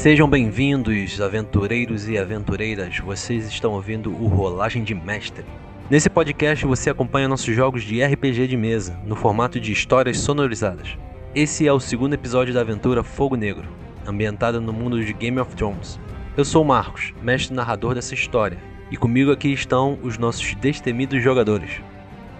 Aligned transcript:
Sejam 0.00 0.26
bem-vindos, 0.26 1.20
aventureiros 1.20 2.08
e 2.08 2.16
aventureiras. 2.16 2.98
Vocês 3.00 3.46
estão 3.46 3.72
ouvindo 3.72 4.10
o 4.10 4.28
Rolagem 4.28 4.82
de 4.82 4.94
Mestre. 4.94 5.44
Nesse 5.90 6.08
podcast 6.08 6.64
você 6.64 6.88
acompanha 6.88 7.28
nossos 7.28 7.54
jogos 7.54 7.82
de 7.82 8.02
RPG 8.02 8.46
de 8.46 8.56
mesa, 8.56 8.98
no 9.04 9.14
formato 9.14 9.60
de 9.60 9.70
histórias 9.70 10.16
sonorizadas. 10.16 10.96
Esse 11.34 11.68
é 11.68 11.72
o 11.74 11.78
segundo 11.78 12.14
episódio 12.14 12.54
da 12.54 12.62
aventura 12.62 13.04
Fogo 13.04 13.36
Negro, 13.36 13.68
ambientada 14.06 14.58
no 14.58 14.72
mundo 14.72 15.04
de 15.04 15.12
Game 15.12 15.38
of 15.38 15.54
Thrones. 15.54 16.00
Eu 16.34 16.46
sou 16.46 16.62
o 16.62 16.66
Marcos, 16.66 17.12
mestre 17.20 17.54
narrador 17.54 17.94
dessa 17.94 18.14
história, 18.14 18.56
e 18.90 18.96
comigo 18.96 19.30
aqui 19.30 19.52
estão 19.52 19.98
os 20.02 20.16
nossos 20.16 20.54
destemidos 20.54 21.22
jogadores. 21.22 21.72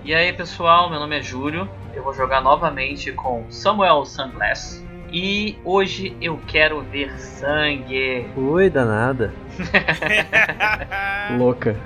E 0.03 0.15
aí 0.15 0.33
pessoal, 0.33 0.89
meu 0.89 0.99
nome 0.99 1.19
é 1.19 1.21
Júlio, 1.21 1.69
eu 1.95 2.03
vou 2.03 2.15
jogar 2.15 2.41
novamente 2.41 3.13
com 3.13 3.45
Samuel 3.51 4.07
Sunglass. 4.07 4.83
E 5.13 5.59
hoje 5.65 6.17
eu 6.21 6.41
quero 6.47 6.83
ver 6.83 7.11
sangue. 7.19 8.27
Oi, 8.37 8.71
danada. 8.71 9.35
Louca. 11.37 11.77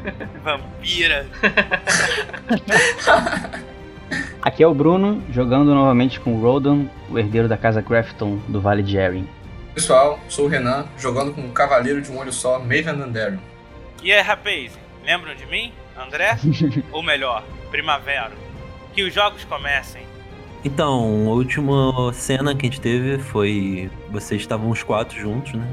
Vampira. 0.43 1.27
Aqui 4.43 4.63
é 4.63 4.67
o 4.67 4.75
Bruno, 4.75 5.23
jogando 5.31 5.75
novamente 5.75 6.21
com 6.21 6.35
o 6.35 6.41
Rodan, 6.41 6.85
o 7.11 7.19
herdeiro 7.19 7.49
da 7.49 7.57
casa 7.57 7.81
Grafton 7.81 8.39
do 8.47 8.61
Vale 8.61 8.83
de 8.83 8.99
Erin. 8.99 9.27
Pessoal, 9.75 10.21
sou 10.29 10.45
o 10.45 10.49
Renan, 10.49 10.85
jogando 10.99 11.33
com 11.33 11.41
o 11.41 11.51
Cavaleiro 11.51 12.03
de 12.03 12.13
um 12.13 12.19
Olho 12.19 12.33
Só, 12.33 12.59
Maven 12.59 12.95
Dandelion. 12.95 13.39
E 14.03 14.13
aí, 14.13 14.21
rapaz, 14.21 14.79
lembram 15.03 15.35
de 15.35 15.47
mim, 15.47 15.73
André? 15.97 16.37
Ou 16.93 17.03
melhor, 17.03 17.43
Primavera. 17.71 18.33
Que 18.93 19.03
os 19.03 19.15
jogos 19.15 19.45
comecem. 19.45 20.03
Então, 20.65 21.29
a 21.29 21.33
última 21.33 22.13
cena 22.15 22.55
que 22.55 22.67
a 22.67 22.71
gente 22.71 22.81
teve 22.81 23.19
foi. 23.19 23.91
Vocês 24.11 24.41
estavam 24.41 24.71
os 24.71 24.83
quatro 24.83 25.19
juntos, 25.19 25.53
né? 25.53 25.67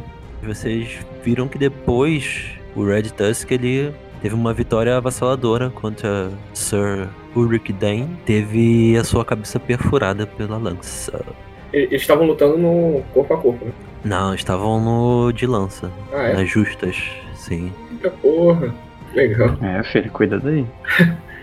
Vocês 0.44 1.00
viram 1.24 1.48
que 1.48 1.58
depois 1.58 2.52
o 2.76 2.84
Red 2.84 3.04
Tusk 3.04 3.52
ele 3.52 3.94
teve 4.22 4.36
uma 4.36 4.54
vitória 4.54 4.98
avassaladora 4.98 5.70
contra 5.70 6.30
Sir 6.54 7.08
Ulrich 7.36 7.72
Dane. 7.72 8.18
Teve 8.26 8.98
a 8.98 9.04
sua 9.04 9.24
cabeça 9.24 9.60
perfurada 9.60 10.28
pela 10.28 10.58
lança. 10.58 11.24
Eles 11.72 12.02
estavam 12.02 12.26
lutando 12.26 12.58
no 12.58 13.02
corpo 13.14 13.34
a 13.34 13.38
corpo, 13.38 13.64
né? 13.66 13.72
Não, 14.04 14.34
estavam 14.34 14.82
no 14.82 15.32
de 15.32 15.46
lança. 15.48 15.90
Ah, 16.12 16.24
é? 16.24 16.34
Nas 16.34 16.50
justas, 16.50 16.98
sim. 17.36 17.72
Eita 17.92 18.10
porra. 18.10 18.74
Legal. 19.14 19.56
É, 19.62 19.84
filho, 19.84 20.12
cuida 20.12 20.40
daí. 20.40 20.66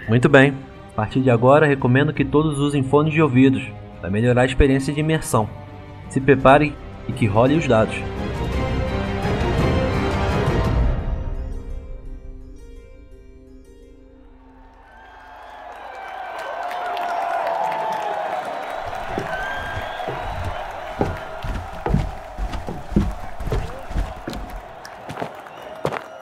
Muito 0.08 0.28
bem. 0.28 0.54
A 0.98 1.02
partir 1.02 1.20
de 1.20 1.30
agora, 1.30 1.64
recomendo 1.64 2.12
que 2.12 2.24
todos 2.24 2.58
usem 2.58 2.82
fones 2.82 3.14
de 3.14 3.22
ouvidos 3.22 3.62
para 4.00 4.10
melhorar 4.10 4.42
a 4.42 4.44
experiência 4.44 4.92
de 4.92 4.98
imersão. 4.98 5.48
Se 6.08 6.20
prepare 6.20 6.74
e 7.06 7.12
que 7.12 7.24
role 7.24 7.54
os 7.54 7.68
dados. 7.68 7.94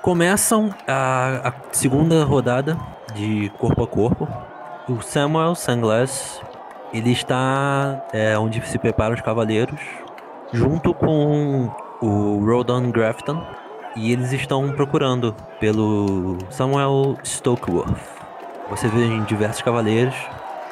Começam 0.03 0.69
a, 0.87 1.49
a 1.49 1.55
segunda 1.73 2.23
rodada 2.25 2.77
de 3.15 3.51
corpo 3.59 3.83
a 3.83 3.87
corpo. 3.87 4.56
O 4.89 5.03
Samuel 5.03 5.57
Sunglass 5.57 6.41
ele 6.93 7.11
está 7.11 8.07
é, 8.13 8.39
onde 8.39 8.65
se 8.69 8.79
preparam 8.79 9.17
os 9.17 9.21
cavaleiros, 9.21 9.81
junto 10.53 10.95
com 10.95 11.69
o 12.01 12.39
Rodan 12.47 12.93
Grafton, 12.93 13.45
e 13.97 14.13
eles 14.13 14.33
estão 14.33 14.71
procurando 14.71 15.35
pelo 15.59 16.39
Samuel 16.51 17.17
Stokeworth. 17.25 17.99
Você 18.71 18.87
vê 18.87 19.07
em 19.07 19.25
diversos 19.25 19.61
cavaleiros, 19.61 20.15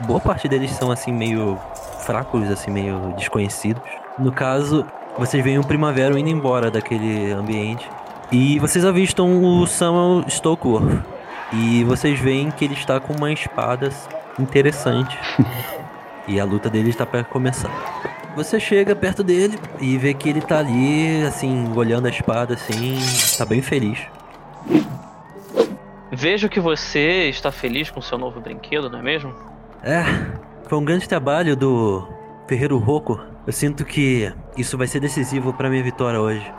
boa 0.07 0.21
parte 0.21 0.47
deles 0.47 0.71
são 0.71 0.93
assim 0.93 1.13
meio 1.13 1.59
fracos, 2.07 2.49
assim 2.49 2.71
meio 2.71 3.15
desconhecidos. 3.17 3.83
No 4.17 4.31
caso, 4.31 4.87
vocês 5.19 5.43
veem 5.43 5.59
o 5.59 5.67
Primavera 5.67 6.17
indo 6.17 6.31
embora 6.31 6.71
daquele 6.71 7.33
ambiente 7.33 7.91
e 8.31 8.61
vocês 8.61 8.85
avistam 8.85 9.43
o 9.43 9.67
Samuel 9.67 10.25
Stokeworth. 10.29 11.14
E 11.57 11.85
vocês 11.85 12.19
veem 12.19 12.51
que 12.51 12.65
ele 12.65 12.75
está 12.75 12.99
com 12.99 13.13
uma 13.13 13.33
espada 13.33 13.91
interessante. 14.39 15.19
e 16.27 16.41
a 16.41 16.45
luta 16.45 16.69
dele 16.69 16.91
está 16.91 17.07
para 17.07 17.23
começar. 17.23 17.71
Você 18.37 18.59
chega 18.59 18.97
perto 18.97 19.23
dele 19.23 19.59
e 19.81 19.97
vê 19.97 20.13
que 20.13 20.29
ele 20.29 20.41
tá 20.41 20.59
ali, 20.59 21.23
assim, 21.23 21.73
olhando 21.77 22.07
a 22.07 22.11
espada, 22.11 22.55
assim, 22.55 22.99
tá 23.39 23.45
bem 23.45 23.63
feliz. 23.63 24.01
Vejo 26.11 26.49
que 26.49 26.59
você 26.59 27.29
está 27.29 27.53
feliz 27.53 27.91
com 27.91 28.01
seu 28.01 28.19
novo 28.19 28.41
brinquedo, 28.41 28.91
não 28.91 28.99
é 28.99 29.03
mesmo? 29.03 29.33
É, 29.83 30.03
foi 30.69 30.79
um 30.79 30.85
grande 30.85 31.09
trabalho 31.09 31.55
do 31.55 32.09
Ferreiro 32.49 32.79
Roco. 32.79 33.21
Eu 33.47 33.53
sinto 33.53 33.85
que 33.85 34.33
isso 34.57 34.77
vai 34.77 34.87
ser 34.87 35.01
decisivo 35.01 35.53
para 35.53 35.69
minha 35.69 35.83
vitória 35.83 36.21
hoje. 36.21 36.53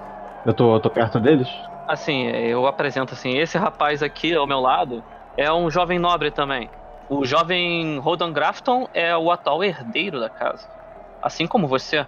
Eu 0.46 0.54
tô, 0.54 0.76
eu 0.76 0.80
tô 0.80 0.90
perto 0.90 1.20
deles? 1.20 1.48
Assim, 1.88 2.28
eu 2.28 2.66
apresento 2.66 3.14
assim, 3.14 3.38
esse 3.38 3.58
rapaz 3.58 4.02
aqui 4.02 4.34
ao 4.34 4.48
meu 4.48 4.60
lado 4.60 5.04
é 5.38 5.52
um 5.52 5.70
jovem 5.70 6.00
nobre 6.00 6.32
também. 6.32 6.70
O 7.08 7.26
jovem 7.26 8.00
Rodan 8.00 8.32
Grafton 8.32 8.88
é 8.94 9.16
o 9.16 9.30
atual 9.30 9.64
herdeiro 9.64 10.20
da 10.20 10.30
casa. 10.30 10.68
Assim 11.22 11.46
como 11.46 11.68
você. 11.68 12.06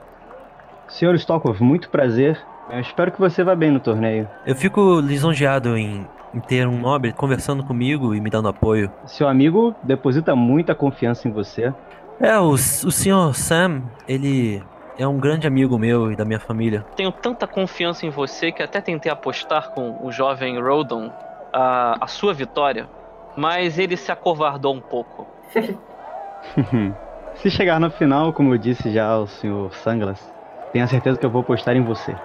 Senhor 0.88 1.14
Stockworth, 1.16 1.62
muito 1.62 1.90
prazer. 1.90 2.40
Eu 2.70 2.80
espero 2.80 3.12
que 3.12 3.20
você 3.20 3.44
vá 3.44 3.56
bem 3.56 3.72
no 3.72 3.80
torneio. 3.80 4.28
Eu 4.46 4.56
fico 4.56 5.00
lisonjeado 5.00 5.78
em, 5.78 6.08
em 6.34 6.40
ter 6.40 6.68
um 6.68 6.80
nobre 6.80 7.14
conversando 7.14 7.64
comigo 7.64 8.16
e 8.16 8.20
me 8.20 8.30
dando 8.30 8.50
apoio. 8.50 8.92
Seu 9.06 9.28
amigo 9.28 9.76
deposita 9.84 10.36
muita 10.36 10.74
confiança 10.74 11.28
em 11.28 11.32
você. 11.32 11.74
É, 12.20 12.38
o, 12.40 12.50
o 12.50 12.58
senhor 12.58 13.36
Sam, 13.36 13.84
ele 14.08 14.64
é 14.98 15.08
um 15.08 15.18
grande 15.18 15.46
amigo 15.46 15.78
meu 15.78 16.12
e 16.12 16.16
da 16.16 16.26
minha 16.26 16.40
família. 16.40 16.86
Tenho 16.96 17.12
tanta 17.12 17.46
confiança 17.46 18.06
em 18.06 18.10
você 18.10 18.52
que 18.52 18.64
até 18.64 18.82
tentei 18.82 19.12
apostar 19.12 19.70
com 19.72 20.06
o 20.06 20.12
jovem 20.12 20.60
Rodon 20.60 21.12
a, 21.54 21.98
a 22.02 22.08
sua 22.08 22.34
vitória, 22.34 22.88
mas 23.36 23.78
ele 23.78 23.96
se 23.96 24.12
acovardou 24.12 24.74
um 24.74 24.82
pouco. 24.82 25.28
Se 27.36 27.52
chegar 27.52 27.80
no 27.80 27.92
final, 27.92 28.34
como 28.34 28.54
eu 28.54 28.58
disse 28.58 28.92
já 28.92 29.06
ao 29.06 29.28
Sr. 29.28 29.70
Sanglas, 29.72 30.34
tenha 30.74 30.88
certeza 30.88 31.20
que 31.20 31.26
eu 31.26 31.30
vou 31.30 31.42
apostar 31.42 31.76
em 31.76 31.84
você. 31.84 32.16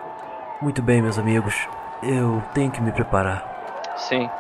Muito 0.63 0.81
bem, 0.81 1.03
meus 1.03 1.19
amigos. 1.19 1.55
Eu 2.03 2.43
tenho 2.55 2.71
que 2.71 2.81
me 2.81 2.93
preparar. 2.93 3.93
Sim. 3.97 4.31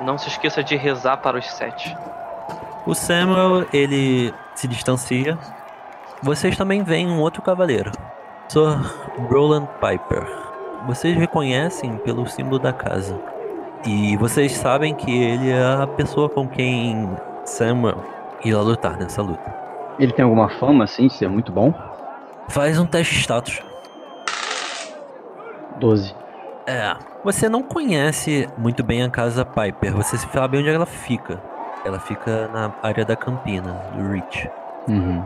Não 0.00 0.16
se 0.16 0.28
esqueça 0.28 0.64
de 0.64 0.76
rezar 0.76 1.18
para 1.18 1.38
os 1.38 1.46
sete. 1.46 1.94
O 2.86 2.94
Samuel, 2.94 3.66
ele 3.72 4.32
se 4.54 4.66
distancia. 4.66 5.38
Vocês 6.22 6.56
também 6.56 6.82
veem 6.82 7.08
um 7.08 7.20
outro 7.20 7.42
cavaleiro. 7.42 7.90
Sir 8.48 8.78
Roland 9.30 9.66
Piper. 9.80 10.26
Vocês 10.86 11.16
reconhecem 11.16 11.96
pelo 11.98 12.26
símbolo 12.26 12.58
da 12.58 12.72
casa. 12.72 13.18
E 13.86 14.16
vocês 14.16 14.52
sabem 14.52 14.94
que 14.94 15.10
ele 15.10 15.50
é 15.50 15.82
a 15.82 15.86
pessoa 15.86 16.28
com 16.28 16.48
quem 16.48 17.08
Samuel 17.44 18.02
irá 18.44 18.60
lutar 18.60 18.98
nessa 18.98 19.22
luta. 19.22 19.54
Ele 19.98 20.12
tem 20.12 20.24
alguma 20.24 20.48
fama, 20.58 20.84
assim, 20.84 21.06
de 21.06 21.14
ser 21.14 21.28
muito 21.28 21.52
bom? 21.52 21.72
Faz 22.48 22.78
um 22.78 22.86
teste 22.86 23.14
de 23.14 23.20
status. 23.20 23.62
12. 25.78 26.14
É, 26.66 26.96
você 27.22 27.48
não 27.48 27.62
conhece 27.62 28.48
muito 28.56 28.82
bem 28.82 29.02
a 29.02 29.10
casa 29.10 29.44
Piper, 29.44 29.94
você 29.94 30.16
sabe 30.16 30.58
onde 30.58 30.68
ela 30.68 30.86
fica. 30.86 31.40
Ela 31.84 32.00
fica 32.00 32.48
na 32.48 32.72
área 32.82 33.04
da 33.04 33.14
Campina, 33.14 33.72
do 33.94 34.10
Reach. 34.10 34.50
Uhum. 34.88 35.24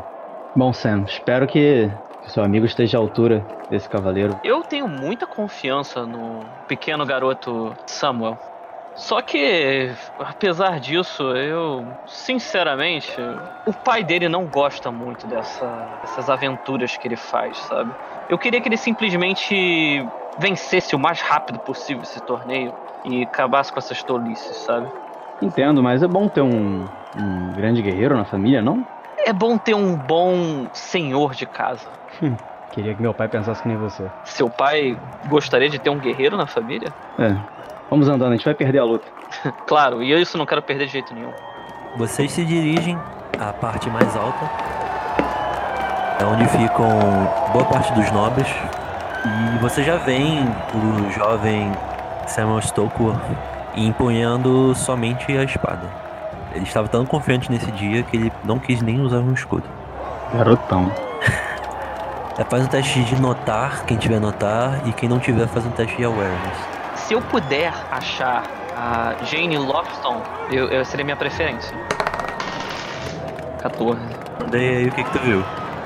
Bom, 0.55 0.73
Sam, 0.73 1.05
espero 1.05 1.47
que, 1.47 1.91
seu 2.27 2.43
amigo 2.43 2.67
esteja 2.67 2.99
à 2.99 3.01
altura 3.01 3.47
desse 3.71 3.89
cavaleiro. 3.89 4.39
Eu 4.43 4.63
tenho 4.63 4.89
muita 4.89 5.27
confiança 5.27 6.07
no 6.07 6.45
pequeno 6.67 7.05
garoto 7.07 7.77
Samuel. 7.87 8.39
Só 8.95 9.23
que, 9.23 9.91
apesar 10.19 10.81
disso, 10.81 11.23
eu, 11.37 11.87
sinceramente, 12.05 13.13
o 13.65 13.73
pai 13.73 14.03
dele 14.03 14.29
não 14.29 14.47
gosta 14.49 14.91
muito 14.91 15.29
dessa, 15.29 15.87
dessas 16.03 16.29
aventuras 16.29 16.97
que 16.97 17.07
ele 17.07 17.17
faz, 17.17 17.57
sabe? 17.59 17.93
Eu 18.29 18.37
queria 18.37 18.61
que 18.61 18.69
ele 18.69 18.77
simplesmente 18.77 20.05
vencesse 20.37 20.97
o 20.97 20.99
mais 20.99 21.21
rápido 21.21 21.61
possível 21.61 22.03
esse 22.03 22.21
torneio 22.21 22.75
e 23.05 23.23
acabasse 23.23 23.73
com 23.73 23.79
essas 23.79 24.03
tolices, 24.03 24.57
sabe? 24.65 24.89
Entendo, 25.41 25.81
mas 25.81 26.03
é 26.03 26.09
bom 26.09 26.29
ter 26.29 26.43
um, 26.43 26.89
um 27.17 27.53
grande 27.53 27.81
guerreiro 27.81 28.17
na 28.17 28.25
família, 28.25 28.61
não? 28.61 28.85
É 29.29 29.33
bom 29.35 29.59
ter 29.59 29.75
um 29.75 29.95
bom 29.95 30.69
senhor 30.73 31.35
de 31.35 31.45
casa. 31.45 31.87
Hum, 32.23 32.35
queria 32.73 32.95
que 32.95 33.03
meu 33.03 33.13
pai 33.13 33.29
pensasse 33.29 33.61
que 33.61 33.69
nem 33.69 33.77
você. 33.77 34.11
Seu 34.25 34.49
pai 34.49 34.99
gostaria 35.27 35.69
de 35.69 35.79
ter 35.79 35.91
um 35.91 35.99
guerreiro 35.99 36.35
na 36.35 36.47
família? 36.47 36.89
É. 37.19 37.37
Vamos 37.91 38.09
andando, 38.09 38.33
a 38.33 38.37
gente 38.37 38.47
vai 38.47 38.55
perder 38.55 38.79
a 38.79 38.85
luta. 38.85 39.07
claro, 39.69 40.03
e 40.03 40.11
eu 40.11 40.19
isso 40.19 40.39
não 40.39 40.47
quero 40.47 40.63
perder 40.63 40.87
de 40.87 40.93
jeito 40.93 41.13
nenhum. 41.13 41.31
Vocês 41.99 42.33
se 42.33 42.43
dirigem 42.43 42.99
à 43.39 43.53
parte 43.53 43.91
mais 43.91 44.17
alta, 44.17 44.51
é 46.23 46.25
onde 46.25 46.49
ficam 46.49 46.89
boa 47.53 47.67
parte 47.67 47.93
dos 47.93 48.11
nobres. 48.11 48.49
E 49.27 49.59
você 49.59 49.83
já 49.83 49.97
vem 49.97 50.39
o 50.75 51.11
jovem 51.11 51.71
Samuel 52.27 52.63
Stockwell 52.63 53.21
empunhando 53.77 54.75
somente 54.75 55.37
a 55.37 55.45
espada. 55.45 56.08
Ele 56.53 56.65
estava 56.65 56.89
tão 56.89 57.05
confiante 57.05 57.51
nesse 57.51 57.71
dia 57.73 58.03
que 58.03 58.17
ele 58.17 58.33
não 58.45 58.59
quis 58.59 58.81
nem 58.83 59.01
usar 59.01 59.19
um 59.19 59.33
escudo. 59.33 59.65
Garotão. 60.33 60.91
É, 62.39 62.45
faz 62.45 62.65
um 62.65 62.69
teste 62.69 63.03
de 63.03 63.21
notar, 63.21 63.85
quem 63.85 63.97
tiver 63.97 64.21
notar, 64.21 64.87
e 64.87 64.93
quem 64.93 65.09
não 65.09 65.19
tiver 65.19 65.49
faz 65.49 65.67
um 65.67 65.71
teste 65.71 65.97
de 65.97 66.05
awareness. 66.05 66.57
Se 66.95 67.15
eu 67.15 67.21
puder 67.21 67.73
achar 67.91 68.45
a 68.77 69.25
Jane 69.25 69.59
Lofton, 69.59 70.23
eu, 70.49 70.69
eu 70.69 70.85
seria 70.85 71.05
minha 71.05 71.17
preferência. 71.17 71.77
14. 73.61 74.01
Daí 74.53 74.69
aí 74.69 74.87
o 74.87 74.93
que 74.93 75.03
que 75.03 75.11
tu 75.11 75.19
viu? 75.19 75.45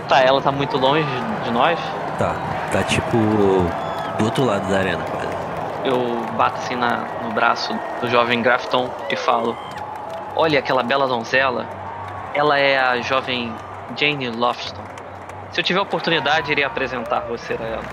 Tá, 0.08 0.20
ela 0.20 0.42
tá 0.42 0.52
muito 0.52 0.76
longe 0.76 1.08
de 1.44 1.50
nós. 1.50 1.78
Tá, 2.18 2.34
tá 2.70 2.82
tipo 2.82 3.16
do 4.18 4.24
outro 4.26 4.44
lado 4.44 4.68
da 4.68 4.78
arena, 4.78 5.02
quase. 5.10 5.28
Eu 5.84 6.22
bato 6.36 6.58
assim 6.58 6.76
na, 6.76 7.04
no 7.22 7.32
braço 7.32 7.74
do 8.00 8.10
jovem 8.10 8.42
Grafton 8.42 8.90
e 9.10 9.16
falo: 9.16 9.56
Olha 10.34 10.58
aquela 10.58 10.82
bela 10.82 11.06
donzela. 11.06 11.67
Ela 12.34 12.58
é 12.58 12.79
a 12.79 13.00
jovem 13.00 13.52
Jane 13.96 14.31
Lofton. 14.31 14.82
Se 15.52 15.61
eu 15.61 15.64
tiver 15.64 15.81
oportunidade, 15.81 16.50
irei 16.50 16.64
apresentar 16.64 17.20
você 17.20 17.55
a 17.55 17.64
ela. 17.64 17.84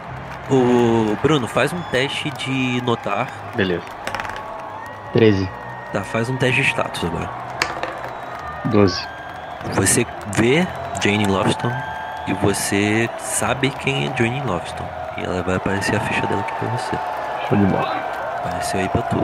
O 0.50 1.16
Bruno, 1.22 1.48
faz 1.48 1.74
um 1.74 1.82
teste 1.92 2.30
de 2.32 2.82
notar. 2.84 3.28
Beleza. 3.56 3.84
13. 5.14 5.50
Tá, 5.92 6.02
faz 6.04 6.30
um 6.30 6.38
teste 6.38 6.62
de 6.62 6.68
status 6.70 7.04
agora. 7.04 7.30
12. 8.66 9.08
Você 9.74 10.08
vê 10.28 10.66
Jane 11.04 11.26
Lofton 11.26 11.72
e 12.28 12.34
você 12.34 13.10
sabe 13.20 13.70
quem 13.70 14.08
é 14.08 14.18
Jane 14.18 14.42
Lofton. 14.42 14.88
E 15.18 15.24
ela 15.24 15.44
vai 15.44 15.56
aparecer 15.56 15.96
a 15.96 16.00
ficha 16.00 16.26
dela 16.28 16.42
aqui 16.42 16.54
pra 16.54 16.70
você. 16.70 16.98
Show 17.48 17.58
de 17.58 17.66
bola. 17.66 17.96
Apareceu 18.38 18.80
aí 18.80 18.90
pra 18.90 19.02
tu. 19.02 19.18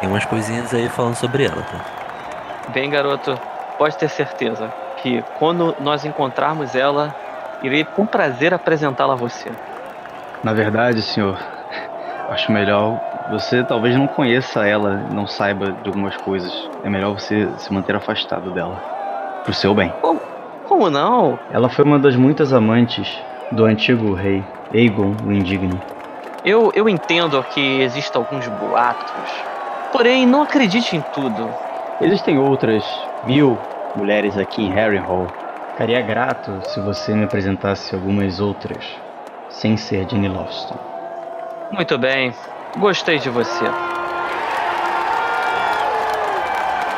Tem 0.00 0.08
umas 0.08 0.24
coisinhas 0.24 0.74
aí 0.74 0.88
falando 0.88 1.14
sobre 1.14 1.44
ela, 1.44 1.62
tá? 1.62 1.97
Bem, 2.72 2.90
garoto, 2.90 3.38
pode 3.78 3.96
ter 3.96 4.08
certeza 4.08 4.70
que 5.02 5.22
quando 5.38 5.74
nós 5.80 6.04
encontrarmos 6.04 6.74
ela, 6.74 7.14
irei 7.62 7.84
com 7.84 8.04
prazer 8.04 8.52
apresentá-la 8.52 9.14
a 9.14 9.16
você. 9.16 9.50
Na 10.44 10.52
verdade, 10.52 11.00
senhor, 11.00 11.38
acho 12.28 12.52
melhor 12.52 13.00
você 13.30 13.62
talvez 13.62 13.96
não 13.96 14.06
conheça 14.06 14.66
ela, 14.66 14.96
não 15.12 15.26
saiba 15.26 15.72
de 15.82 15.88
algumas 15.88 16.16
coisas. 16.18 16.52
É 16.82 16.88
melhor 16.88 17.18
você 17.18 17.48
se 17.58 17.72
manter 17.72 17.94
afastado 17.94 18.50
dela. 18.52 18.76
Pro 19.44 19.54
seu 19.54 19.74
bem. 19.74 19.92
Como 20.66 20.90
não? 20.90 21.38
Ela 21.50 21.68
foi 21.68 21.84
uma 21.84 21.98
das 21.98 22.16
muitas 22.16 22.52
amantes 22.52 23.18
do 23.52 23.64
antigo 23.64 24.14
rei, 24.14 24.42
Aegon 24.74 25.14
o 25.26 25.32
Indigno. 25.32 25.80
Eu, 26.44 26.70
eu 26.74 26.88
entendo 26.88 27.42
que 27.54 27.80
existem 27.80 28.20
alguns 28.20 28.46
boatos, 28.48 29.30
porém 29.92 30.26
não 30.26 30.42
acredite 30.42 30.96
em 30.96 31.00
tudo. 31.14 31.48
Existem 32.00 32.38
outras 32.38 32.84
mil 33.24 33.58
mulheres 33.96 34.38
aqui 34.38 34.62
em 34.62 34.70
Harrenhal. 34.70 35.26
Ficaria 35.72 36.00
grato 36.00 36.60
se 36.68 36.80
você 36.80 37.12
me 37.12 37.24
apresentasse 37.24 37.92
algumas 37.92 38.38
outras, 38.38 38.86
sem 39.50 39.76
ser 39.76 40.08
Jenny 40.08 40.28
Lofton. 40.28 40.78
Muito 41.72 41.98
bem, 41.98 42.32
gostei 42.78 43.18
de 43.18 43.28
você. 43.28 43.64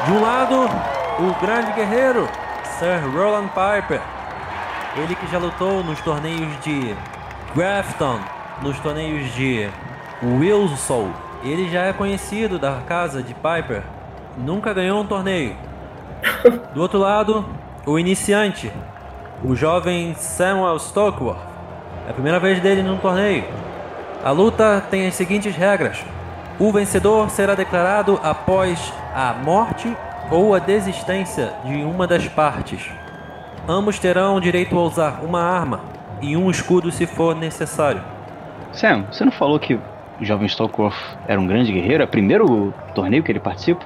De 0.05 0.13
um 0.13 0.21
lado, 0.21 0.67
o 1.19 1.41
grande 1.41 1.73
guerreiro, 1.73 2.29
Sir 2.63 3.01
Roland 3.15 3.49
Piper. 3.49 4.03
Ele 4.99 5.15
que 5.15 5.27
já 5.29 5.39
lutou 5.39 5.83
nos 5.83 5.99
torneios 6.03 6.61
de 6.61 6.95
Grafton, 7.55 8.19
nos 8.61 8.79
torneios 8.81 9.33
de 9.35 9.67
Wilson. 10.23 11.11
Ele 11.43 11.71
já 11.71 11.85
é 11.85 11.93
conhecido 11.95 12.59
da 12.59 12.83
casa 12.87 13.23
de 13.23 13.33
Piper. 13.33 13.83
Nunca 14.37 14.73
ganhou 14.73 15.01
um 15.01 15.07
torneio. 15.07 15.57
Do 16.75 16.83
outro 16.83 16.99
lado, 16.99 17.45
o 17.87 17.99
iniciante, 17.99 18.71
o 19.45 19.55
jovem 19.55 20.15
Samuel 20.15 20.77
Stockwell. 20.77 21.37
É 22.07 22.11
a 22.11 22.15
primeira 22.15 22.39
vez 22.39 22.61
dele 22.61 22.83
num 22.83 22.97
torneio. 22.97 23.45
A 24.23 24.31
luta 24.31 24.83
tem 24.91 25.07
as 25.07 25.15
seguintes 25.15 25.55
regras: 25.55 26.05
o 26.59 26.71
vencedor 26.71 27.31
será 27.31 27.55
declarado 27.55 28.21
após 28.23 28.93
a 29.15 29.33
morte 29.33 29.97
ou 30.31 30.55
a 30.55 30.59
desistência 30.59 31.53
de 31.65 31.83
uma 31.83 32.07
das 32.07 32.29
partes. 32.29 32.89
Ambos 33.69 33.99
terão 33.99 34.41
direito 34.41 34.79
a 34.79 34.83
usar 34.83 35.21
uma 35.23 35.41
arma 35.41 35.81
e 36.21 36.37
um 36.37 36.51
escudo 36.51 36.91
se 36.91 37.07
for 37.07 37.35
necessário. 37.35 38.03
Sam, 38.73 39.07
você 39.11 39.25
não 39.25 39.33
falou 39.33 39.59
que 39.59 39.75
o 39.75 39.81
jovem 40.21 40.47
Stockwell 40.47 40.93
era 41.27 41.41
um 41.41 41.47
grande 41.47 41.73
guerreiro? 41.73 42.03
É 42.03 42.07
o 42.07 42.09
primeiro 42.09 42.73
torneio 42.95 43.23
que 43.23 43.33
ele 43.33 43.41
participa? 43.41 43.85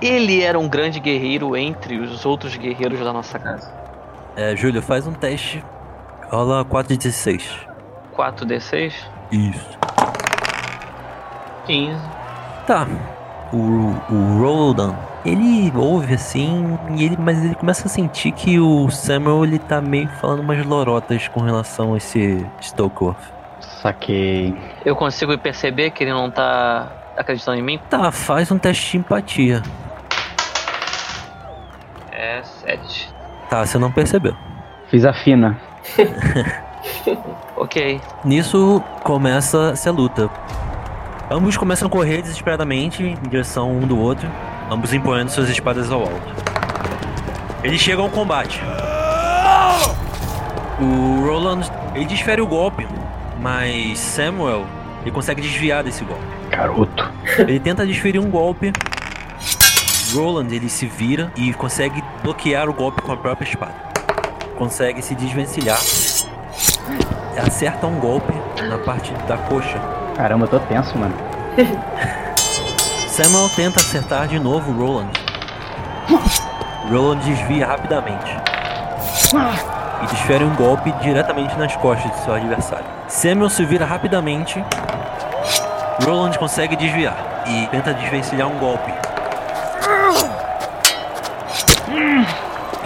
Ele 0.00 0.42
era 0.42 0.58
um 0.58 0.68
grande 0.68 1.00
guerreiro 1.00 1.56
entre 1.56 1.98
os 1.98 2.24
outros 2.24 2.56
guerreiros 2.56 3.00
da 3.00 3.12
nossa 3.12 3.38
casa. 3.38 3.72
É, 4.36 4.54
Júlio, 4.54 4.80
faz 4.80 5.06
um 5.06 5.12
teste. 5.12 5.64
Rola 6.30 6.64
4 6.64 6.92
de 6.92 6.98
16. 6.98 7.66
4d6? 8.16 8.92
Isso. 9.32 9.78
15. 11.66 12.00
Tá. 12.66 12.86
O, 13.52 13.56
o 13.56 14.38
Rodan, 14.40 14.94
ele 15.24 15.72
ouve 15.74 16.14
assim, 16.14 16.78
e 16.94 17.04
ele, 17.04 17.16
mas 17.18 17.42
ele 17.42 17.54
começa 17.54 17.86
a 17.86 17.88
sentir 17.88 18.32
que 18.32 18.60
o 18.60 18.90
Samuel 18.90 19.44
ele 19.44 19.58
tá 19.58 19.80
meio 19.80 20.08
falando 20.20 20.40
umas 20.40 20.64
lorotas 20.64 21.26
com 21.28 21.40
relação 21.40 21.94
a 21.94 21.96
esse 21.96 22.46
Stokworth. 22.60 23.16
Saquei. 23.60 24.54
Eu 24.84 24.94
consigo 24.94 25.36
perceber 25.38 25.90
que 25.90 26.04
ele 26.04 26.12
não 26.12 26.30
tá 26.30 26.92
acreditando 27.16 27.58
em 27.58 27.62
mim? 27.62 27.80
Tá, 27.90 28.12
faz 28.12 28.50
um 28.50 28.58
teste 28.58 28.92
de 28.92 28.98
empatia. 28.98 29.62
É 32.68 32.76
7. 32.76 33.14
Tá, 33.48 33.64
você 33.64 33.78
não 33.78 33.90
percebeu. 33.90 34.36
Fiz 34.90 35.04
a 35.04 35.12
fina. 35.12 35.58
Ok. 37.56 38.00
Nisso 38.24 38.82
começa-se 39.02 39.88
a 39.88 39.92
luta. 39.92 40.30
Ambos 41.28 41.56
começam 41.56 41.88
a 41.88 41.90
correr 41.90 42.22
desesperadamente 42.22 43.02
em 43.02 43.14
direção 43.28 43.72
um 43.72 43.80
do 43.80 43.98
outro, 43.98 44.28
ambos 44.70 44.92
empunhando 44.94 45.30
suas 45.30 45.48
espadas 45.50 45.90
ao 45.90 46.02
alto. 46.02 46.34
Eles 47.64 47.80
chegam 47.80 48.04
ao 48.04 48.10
combate. 48.10 48.60
O 50.80 51.26
Roland, 51.26 51.68
ele 51.94 52.04
desfere 52.04 52.40
o 52.40 52.46
golpe, 52.46 52.86
mas 53.40 53.98
Samuel, 53.98 54.64
ele 55.02 55.10
consegue 55.10 55.42
desviar 55.42 55.82
desse 55.82 56.04
golpe. 56.04 56.22
Garoto. 56.50 57.12
Ele 57.40 57.58
tenta 57.58 57.84
desferir 57.84 58.20
um 58.20 58.30
golpe. 58.30 58.72
Roland, 60.12 60.52
ele 60.52 60.68
se 60.68 60.86
vira 60.86 61.32
e 61.36 61.52
consegue 61.52 62.02
bloquear 62.22 62.68
o 62.68 62.72
golpe 62.72 63.02
com 63.02 63.12
a 63.12 63.16
própria 63.16 63.48
espada. 63.48 63.74
Consegue 64.56 65.02
se 65.02 65.14
desvencilhar. 65.14 65.78
Acerta 67.46 67.86
um 67.86 67.98
golpe 68.00 68.32
na 68.68 68.78
parte 68.78 69.12
da 69.28 69.38
coxa 69.38 69.78
Caramba, 70.18 70.46
eu 70.46 70.48
tô 70.48 70.58
tenso, 70.58 70.98
mano. 70.98 71.14
Samuel 73.06 73.48
tenta 73.54 73.78
acertar 73.78 74.26
de 74.26 74.36
novo 74.40 74.72
Roland. 74.72 75.12
Roland 76.90 77.20
desvia 77.20 77.64
rapidamente. 77.64 78.36
E 80.02 80.06
desfere 80.08 80.42
um 80.42 80.52
golpe 80.56 80.90
diretamente 81.00 81.56
nas 81.56 81.76
costas 81.76 82.10
de 82.10 82.24
seu 82.24 82.34
adversário. 82.34 82.84
Samuel 83.06 83.48
se 83.48 83.64
vira 83.64 83.86
rapidamente. 83.86 84.60
Roland 86.04 86.36
consegue 86.36 86.74
desviar 86.74 87.44
e 87.46 87.68
tenta 87.68 87.94
desvencilhar 87.94 88.48
um 88.48 88.58
golpe. 88.58 89.07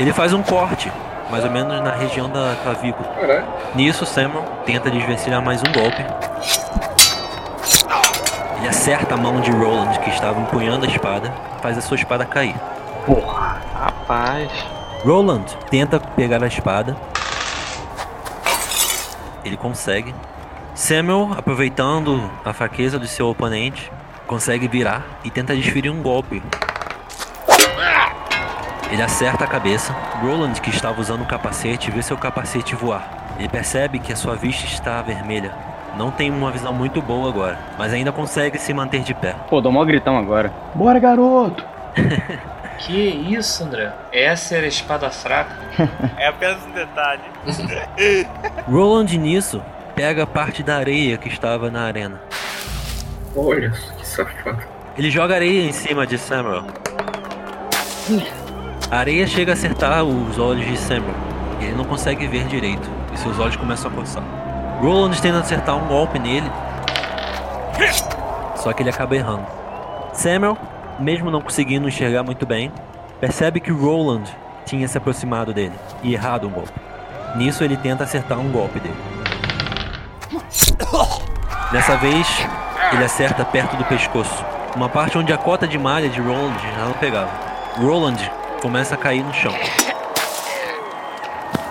Ele 0.02 0.12
faz 0.12 0.32
um 0.32 0.42
corte, 0.42 0.90
mais 1.30 1.44
ou 1.44 1.50
menos 1.52 1.80
na 1.80 1.92
região 1.92 2.28
da 2.28 2.56
clavícula. 2.60 3.08
Caralho. 3.20 3.46
Nisso, 3.72 4.04
Samuel 4.04 4.42
tenta 4.66 4.90
desvencilhar 4.90 5.40
mais 5.40 5.60
um 5.60 5.70
golpe. 5.72 6.04
Ele 8.58 8.66
acerta 8.66 9.14
a 9.14 9.16
mão 9.16 9.40
de 9.40 9.52
Roland, 9.52 9.96
que 10.00 10.10
estava 10.10 10.40
empunhando 10.40 10.86
a 10.86 10.88
espada, 10.88 11.32
faz 11.62 11.78
a 11.78 11.80
sua 11.80 11.96
espada 11.96 12.24
cair. 12.24 12.56
Porra. 13.06 13.60
Rapaz. 13.78 14.50
Roland 15.04 15.44
tenta 15.70 16.00
pegar 16.00 16.42
a 16.42 16.48
espada. 16.48 16.96
Ele 19.44 19.56
consegue. 19.56 20.12
Samuel, 20.74 21.30
aproveitando 21.38 22.28
a 22.44 22.52
fraqueza 22.52 22.98
do 22.98 23.06
seu 23.06 23.28
oponente, 23.28 23.92
consegue 24.26 24.66
virar 24.66 25.04
e 25.22 25.30
tenta 25.30 25.54
desferir 25.54 25.90
um 25.90 26.02
golpe. 26.02 26.42
Ele 28.92 29.02
acerta 29.02 29.44
a 29.44 29.46
cabeça. 29.46 29.90
Roland, 30.20 30.60
que 30.60 30.68
estava 30.68 31.00
usando 31.00 31.22
o 31.22 31.26
capacete, 31.26 31.90
vê 31.90 32.02
seu 32.02 32.18
capacete 32.18 32.74
voar. 32.74 33.34
Ele 33.38 33.48
percebe 33.48 33.98
que 33.98 34.12
a 34.12 34.16
sua 34.16 34.36
vista 34.36 34.66
está 34.66 35.00
vermelha. 35.00 35.50
Não 35.96 36.10
tem 36.10 36.30
uma 36.30 36.50
visão 36.50 36.74
muito 36.74 37.00
boa 37.00 37.30
agora, 37.30 37.58
mas 37.78 37.92
ainda 37.94 38.12
consegue 38.12 38.58
se 38.58 38.74
manter 38.74 39.00
de 39.00 39.14
pé. 39.14 39.34
Pô, 39.48 39.62
dou 39.62 39.72
mó 39.72 39.82
gritão 39.82 40.18
agora. 40.18 40.52
Bora, 40.74 40.98
garoto! 40.98 41.64
Que 42.78 42.92
isso, 42.98 43.62
André? 43.62 43.92
Essa 44.12 44.56
era 44.56 44.64
a 44.64 44.68
espada 44.68 45.08
fraca. 45.08 45.54
É 46.18 46.26
apenas 46.26 46.66
um 46.66 46.72
detalhe. 46.72 47.22
Roland 48.68 49.16
nisso 49.16 49.62
pega 49.94 50.26
parte 50.26 50.64
da 50.64 50.78
areia 50.78 51.16
que 51.16 51.28
estava 51.28 51.70
na 51.70 51.84
arena. 51.84 52.20
Olha, 53.36 53.70
que 53.70 54.06
safado. 54.06 54.62
Ele 54.98 55.10
joga 55.10 55.36
areia 55.36 55.62
em 55.62 55.72
cima 55.72 56.04
de 56.04 56.18
Samuel. 56.18 56.64
A 58.92 58.98
areia 58.98 59.26
chega 59.26 59.52
a 59.52 59.54
acertar 59.54 60.04
os 60.04 60.38
olhos 60.38 60.66
de 60.66 60.76
Samuel. 60.76 61.14
E 61.58 61.64
ele 61.64 61.76
não 61.76 61.84
consegue 61.86 62.26
ver 62.26 62.44
direito. 62.44 62.90
E 63.10 63.18
seus 63.18 63.38
olhos 63.38 63.56
começam 63.56 63.90
a 63.90 63.94
coçar. 63.94 64.22
Roland 64.82 65.18
tenta 65.18 65.38
acertar 65.38 65.82
um 65.82 65.88
golpe 65.88 66.18
nele. 66.18 66.52
Só 68.54 68.70
que 68.74 68.82
ele 68.82 68.90
acaba 68.90 69.16
errando. 69.16 69.46
Samuel, 70.12 70.58
mesmo 71.00 71.30
não 71.30 71.40
conseguindo 71.40 71.88
enxergar 71.88 72.22
muito 72.22 72.44
bem, 72.44 72.70
percebe 73.18 73.60
que 73.60 73.70
Roland 73.72 74.24
tinha 74.66 74.86
se 74.86 74.98
aproximado 74.98 75.54
dele 75.54 75.74
e 76.02 76.12
errado 76.12 76.46
um 76.46 76.50
golpe. 76.50 76.78
Nisso 77.34 77.64
ele 77.64 77.78
tenta 77.78 78.04
acertar 78.04 78.38
um 78.38 78.52
golpe 78.52 78.78
dele. 78.78 79.00
Dessa 81.72 81.96
vez, 81.96 82.28
ele 82.92 83.04
acerta 83.04 83.42
perto 83.42 83.74
do 83.74 83.86
pescoço, 83.86 84.44
uma 84.76 84.90
parte 84.90 85.16
onde 85.16 85.32
a 85.32 85.38
cota 85.38 85.66
de 85.66 85.78
malha 85.78 86.10
de 86.10 86.20
Roland 86.20 86.58
já 86.76 86.84
não 86.84 86.92
pegava. 86.92 87.30
Roland 87.78 88.30
começa 88.62 88.94
a 88.94 88.96
cair 88.96 89.24
no 89.24 89.34
chão. 89.34 89.52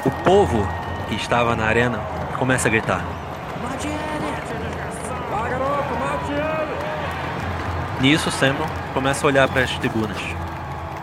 O 0.05 0.11
povo 0.25 0.67
que 1.07 1.15
estava 1.15 1.55
na 1.55 1.63
arena 1.63 1.99
começa 2.37 2.67
a 2.67 2.71
gritar. 2.71 3.01
Nisso, 8.01 8.29
Samuel 8.29 8.67
começa 8.93 9.25
a 9.25 9.27
olhar 9.27 9.47
para 9.47 9.61
as 9.61 9.71
tribunas, 9.77 10.17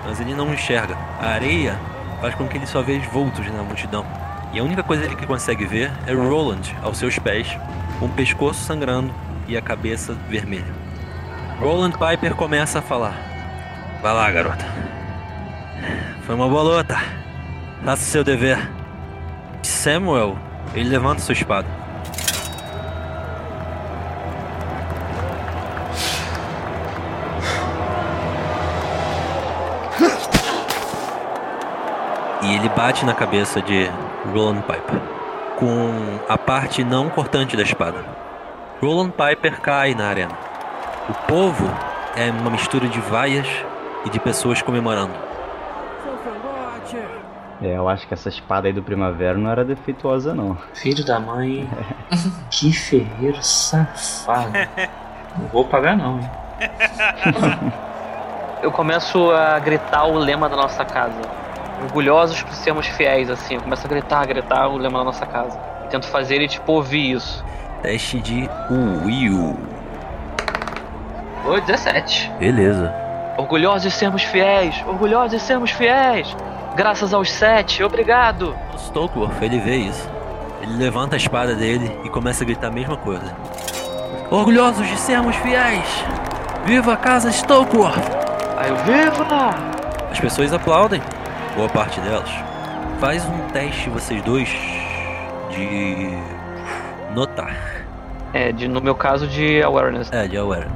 mas 0.05 0.21
ele 0.21 0.35
não 0.35 0.53
enxerga. 0.53 0.95
A 1.19 1.29
areia 1.29 1.81
faz 2.21 2.35
com 2.35 2.47
que 2.47 2.59
ele 2.59 2.67
só 2.67 2.83
veja 2.83 3.09
vultos 3.09 3.47
na 3.51 3.63
multidão. 3.63 4.05
E 4.53 4.59
a 4.59 4.65
única 4.65 4.83
coisa 4.83 5.07
que 5.07 5.15
ele 5.15 5.27
consegue 5.27 5.65
ver 5.65 5.91
é 6.07 6.13
Roland 6.13 6.75
aos 6.83 6.99
seus 6.99 7.19
pés, 7.19 7.57
com 7.99 8.07
o 8.07 8.11
pescoço 8.11 8.61
sangrando 8.61 9.15
e 9.47 9.57
a 9.57 9.63
cabeça 9.63 10.13
vermelha. 10.29 10.75
Roland 11.59 11.93
Piper 11.93 12.35
começa 12.35 12.81
a 12.81 12.83
falar: 12.83 13.15
Vai 14.03 14.13
lá, 14.13 14.31
garota. 14.31 14.88
Foi 16.29 16.35
uma 16.35 16.47
boa 16.47 16.63
luta. 16.63 16.95
Faça 17.83 18.03
seu 18.03 18.23
dever. 18.23 18.59
Samuel, 19.63 20.37
ele 20.75 20.91
levanta 20.91 21.23
sua 21.23 21.33
espada. 21.33 21.67
E 32.43 32.55
ele 32.57 32.69
bate 32.77 33.07
na 33.07 33.15
cabeça 33.15 33.63
de 33.63 33.91
Roland 34.35 34.61
Piper 34.61 35.01
com 35.57 36.19
a 36.29 36.37
parte 36.37 36.85
não 36.85 37.09
cortante 37.09 37.57
da 37.57 37.63
espada. 37.63 38.05
Roland 38.83 39.13
Piper 39.13 39.63
cai 39.63 39.95
na 39.95 40.09
arena. 40.09 40.37
O 41.09 41.15
povo 41.27 41.65
é 42.15 42.31
uma 42.31 42.51
mistura 42.51 42.87
de 42.87 43.01
vaias 43.01 43.49
e 44.05 44.11
de 44.11 44.21
pessoas 44.21 44.61
comemorando. 44.61 45.28
É, 47.61 47.77
eu 47.77 47.89
acho 47.89 48.07
que 48.07 48.15
essa 48.15 48.29
espada 48.29 48.69
aí 48.69 48.73
do 48.73 48.83
Primavera 48.83 49.37
não 49.37 49.51
era 49.51 49.65
defeituosa, 49.65 50.33
não. 50.35 50.57
Filho 50.75 51.05
da 51.05 51.19
mãe. 51.19 51.69
que 52.51 52.73
ferreiro 52.73 53.43
safado. 53.43 54.53
Não 55.37 55.49
vou 55.49 55.65
pagar 55.65 55.97
não, 55.97 56.21
hein? 56.21 56.31
Eu 58.63 58.73
começo 58.73 59.31
a 59.31 59.59
gritar 59.59 60.05
o 60.07 60.19
lema 60.19 60.49
da 60.49 60.57
nossa 60.57 60.85
casa. 60.85 61.21
Orgulhosos 61.83 62.43
por 62.43 62.53
sermos 62.55 62.87
fiéis, 62.89 63.31
assim. 63.31 63.55
Eu 63.55 63.61
começo 63.61 63.87
a 63.87 63.89
gritar, 63.89 64.27
gritar 64.27 64.69
o 64.69 64.77
lema 64.77 64.99
da 64.99 65.05
nossa 65.05 65.25
casa. 65.25 65.59
E 65.85 65.89
tento 65.89 66.09
fazer 66.09 66.37
ele, 66.37 66.49
tipo, 66.49 66.73
ouvir 66.73 67.13
isso. 67.13 67.45
Teste 67.83 68.19
de 68.19 68.51
Will. 69.05 69.57
Oi, 71.47 71.61
17. 71.61 72.33
Beleza. 72.41 72.93
Orgulhosos 73.37 73.83
de 73.83 73.91
sermos 73.93 74.25
fiéis. 74.25 74.85
Orgulhosos 74.89 75.31
de 75.31 75.41
sermos 75.41 75.71
fiéis. 75.71 76.37
Graças 76.79 77.13
aos 77.13 77.29
sete. 77.29 77.83
Obrigado. 77.83 78.57
Stokeworth, 78.77 79.43
ele 79.43 79.59
vê 79.59 79.79
isso. 79.79 80.09
Ele 80.63 80.77
levanta 80.77 81.17
a 81.17 81.19
espada 81.19 81.53
dele 81.57 81.91
e 82.05 82.09
começa 82.09 82.45
a 82.45 82.47
gritar 82.47 82.69
a 82.69 82.71
mesma 82.71 82.97
coisa. 82.97 83.37
Orgulhosos 84.31 84.87
de 84.87 84.97
sermos 84.97 85.35
fiéis! 85.35 86.05
Viva 86.65 86.93
a 86.93 86.97
casa 86.97 87.33
Stokeworth! 87.33 87.99
Aí 88.57 88.71
eu, 88.71 88.77
viva! 88.77 89.51
As 90.09 90.21
pessoas 90.21 90.53
aplaudem, 90.53 91.03
boa 91.57 91.69
parte 91.69 91.99
delas. 92.01 92.31
Faz 93.01 93.27
um 93.27 93.49
teste, 93.49 93.91
vocês 93.91 94.23
dois, 94.23 94.49
de 95.51 96.11
notar. 97.13 97.57
É, 98.33 98.53
de, 98.53 98.69
no 98.69 98.81
meu 98.81 98.95
caso, 98.95 99.27
de 99.27 99.61
awareness. 99.65 100.13
É, 100.13 100.29
de 100.29 100.37
awareness. 100.37 100.71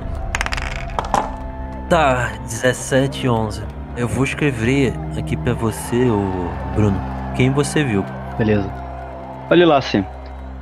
Tá, 1.89 2.33
17 2.43 3.25
e 3.25 3.29
11. 3.29 3.72
Eu 3.97 4.09
vou 4.09 4.25
escrever 4.25 4.95
aqui 5.19 5.37
pra 5.37 5.53
você, 5.53 6.09
ô 6.09 6.49
Bruno, 6.75 6.99
quem 7.37 7.51
você 7.51 7.85
viu. 7.85 8.05
Beleza. 8.39 8.71
Olha 9.51 9.67
lá, 9.67 9.81
Sim. 9.83 10.05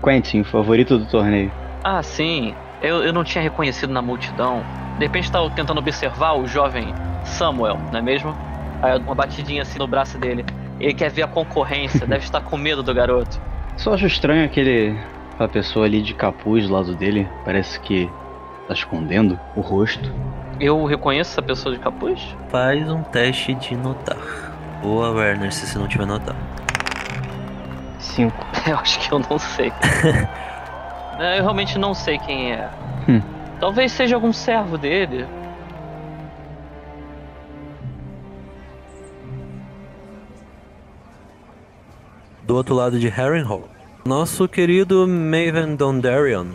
Quentin, 0.02 0.42
favorito 0.42 0.98
do 0.98 1.06
torneio. 1.06 1.52
Ah, 1.84 2.02
sim. 2.02 2.54
Eu, 2.82 3.04
eu 3.04 3.12
não 3.12 3.22
tinha 3.22 3.42
reconhecido 3.42 3.92
na 3.92 4.00
multidão. 4.00 4.62
De 4.98 5.04
repente 5.04 5.24
estava 5.24 5.48
tentando 5.50 5.78
observar 5.78 6.32
o 6.32 6.46
jovem 6.46 6.94
Samuel, 7.24 7.78
não 7.92 7.98
é 7.98 8.02
mesmo? 8.02 8.34
Aí 8.82 8.98
uma 8.98 9.14
batidinha 9.14 9.62
assim 9.62 9.78
no 9.78 9.86
braço 9.86 10.18
dele. 10.18 10.44
Ele 10.80 10.94
quer 10.94 11.10
ver 11.10 11.22
a 11.22 11.28
concorrência, 11.28 12.04
deve 12.08 12.24
estar 12.24 12.40
com 12.40 12.56
medo 12.56 12.82
do 12.82 12.92
garoto. 12.94 13.40
Só 13.76 13.94
acho 13.94 14.06
estranho 14.06 14.44
aquele. 14.44 14.98
aquela 15.34 15.48
pessoa 15.48 15.84
ali 15.84 16.00
de 16.02 16.14
capuz 16.14 16.66
do 16.66 16.72
lado 16.72 16.94
dele. 16.94 17.28
Parece 17.44 17.78
que 17.80 18.10
tá 18.66 18.72
escondendo 18.74 19.38
o 19.54 19.60
rosto. 19.60 20.10
Eu 20.60 20.84
reconheço 20.84 21.30
essa 21.30 21.42
pessoa 21.42 21.74
de 21.74 21.80
capuz? 21.80 22.20
Faz 22.50 22.86
um 22.90 23.02
teste 23.02 23.54
de 23.54 23.74
notar. 23.74 24.18
Ou 24.82 25.02
awareness, 25.02 25.54
se 25.54 25.66
você 25.66 25.78
não 25.78 25.88
tiver 25.88 26.06
notar. 26.06 26.36
Cinco. 27.98 28.46
Eu 28.68 28.76
acho 28.76 29.00
que 29.00 29.10
eu 29.12 29.18
não 29.18 29.38
sei. 29.38 29.72
É, 31.18 31.38
eu 31.38 31.42
realmente 31.42 31.78
não 31.78 31.92
sei 31.92 32.18
quem 32.18 32.54
é. 32.54 32.70
Hum. 33.06 33.20
Talvez 33.60 33.92
seja 33.92 34.14
algum 34.14 34.32
servo 34.32 34.78
dele. 34.78 35.26
Do 42.42 42.56
outro 42.56 42.74
lado 42.74 42.98
de 42.98 43.06
Harrenhal, 43.06 43.68
nosso 44.02 44.48
querido 44.48 45.06
Maven 45.06 45.76
Dondarion 45.76 46.46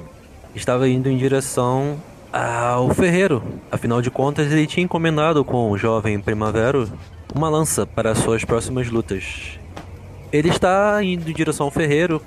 estava 0.55 0.89
indo 0.89 1.07
em 1.12 1.15
direção 1.15 2.01
ao 2.35 2.93
ferreiro. 2.93 3.41
Afinal 3.71 4.01
de 4.01 4.11
contas, 4.11 4.51
ele 4.51 4.67
tinha 4.67 4.83
encomendado 4.83 5.45
com 5.45 5.71
o 5.71 5.77
jovem 5.77 6.19
Primavero 6.19 6.91
uma 7.33 7.47
lança 7.47 7.85
para 7.85 8.13
suas 8.13 8.43
próximas 8.43 8.89
lutas. 8.89 9.57
Ele 10.33 10.49
está 10.49 11.01
indo 11.01 11.29
em 11.29 11.33
direção 11.33 11.65
ao 11.65 11.71
ferreiro. 11.71 12.21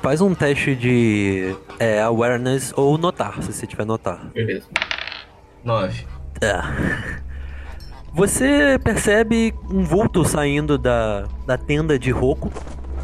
Faz 0.00 0.22
um 0.22 0.34
teste 0.34 0.74
de 0.74 1.54
é, 1.78 2.00
awareness 2.00 2.72
ou 2.74 2.96
notar, 2.96 3.42
se 3.42 3.52
você 3.52 3.66
tiver 3.66 3.84
notar. 3.84 4.24
Beleza. 4.32 4.66
Nove. 5.62 6.06
Tá. 6.40 6.74
Você 8.14 8.78
percebe 8.82 9.54
um 9.70 9.82
vulto 9.82 10.24
saindo 10.24 10.78
da, 10.78 11.26
da 11.46 11.58
tenda 11.58 11.98
de 11.98 12.10
Roku. 12.10 12.50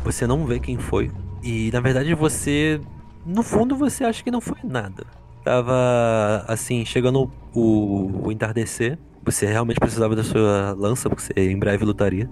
Você 0.03 0.27
não 0.27 0.47
vê 0.47 0.59
quem 0.59 0.79
foi. 0.79 1.11
E 1.43 1.71
na 1.73 1.81
verdade 1.81 2.15
você. 2.15 2.81
No 3.25 3.43
fundo 3.43 3.77
você 3.77 4.05
acha 4.05 4.23
que 4.23 4.31
não 4.31 4.41
foi 4.41 4.59
nada. 4.65 5.07
Tava 5.49 6.45
assim, 6.47 6.85
chegando 6.85 7.33
o, 7.55 8.27
o 8.27 8.31
entardecer. 8.31 8.99
Você 9.25 9.47
realmente 9.47 9.81
precisava 9.81 10.15
da 10.15 10.23
sua 10.23 10.75
lança, 10.77 11.09
porque 11.09 11.23
você 11.23 11.33
em 11.51 11.59
breve 11.59 11.87
lutaria. 11.87 12.29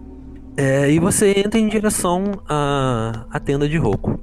É, 0.55 0.91
e 0.91 0.99
você 0.99 1.33
entra 1.39 1.59
em 1.59 1.67
direção 1.67 2.43
à, 2.47 3.25
à 3.31 3.41
tenda 3.41 3.67
de 3.67 3.79
Roku. 3.79 4.21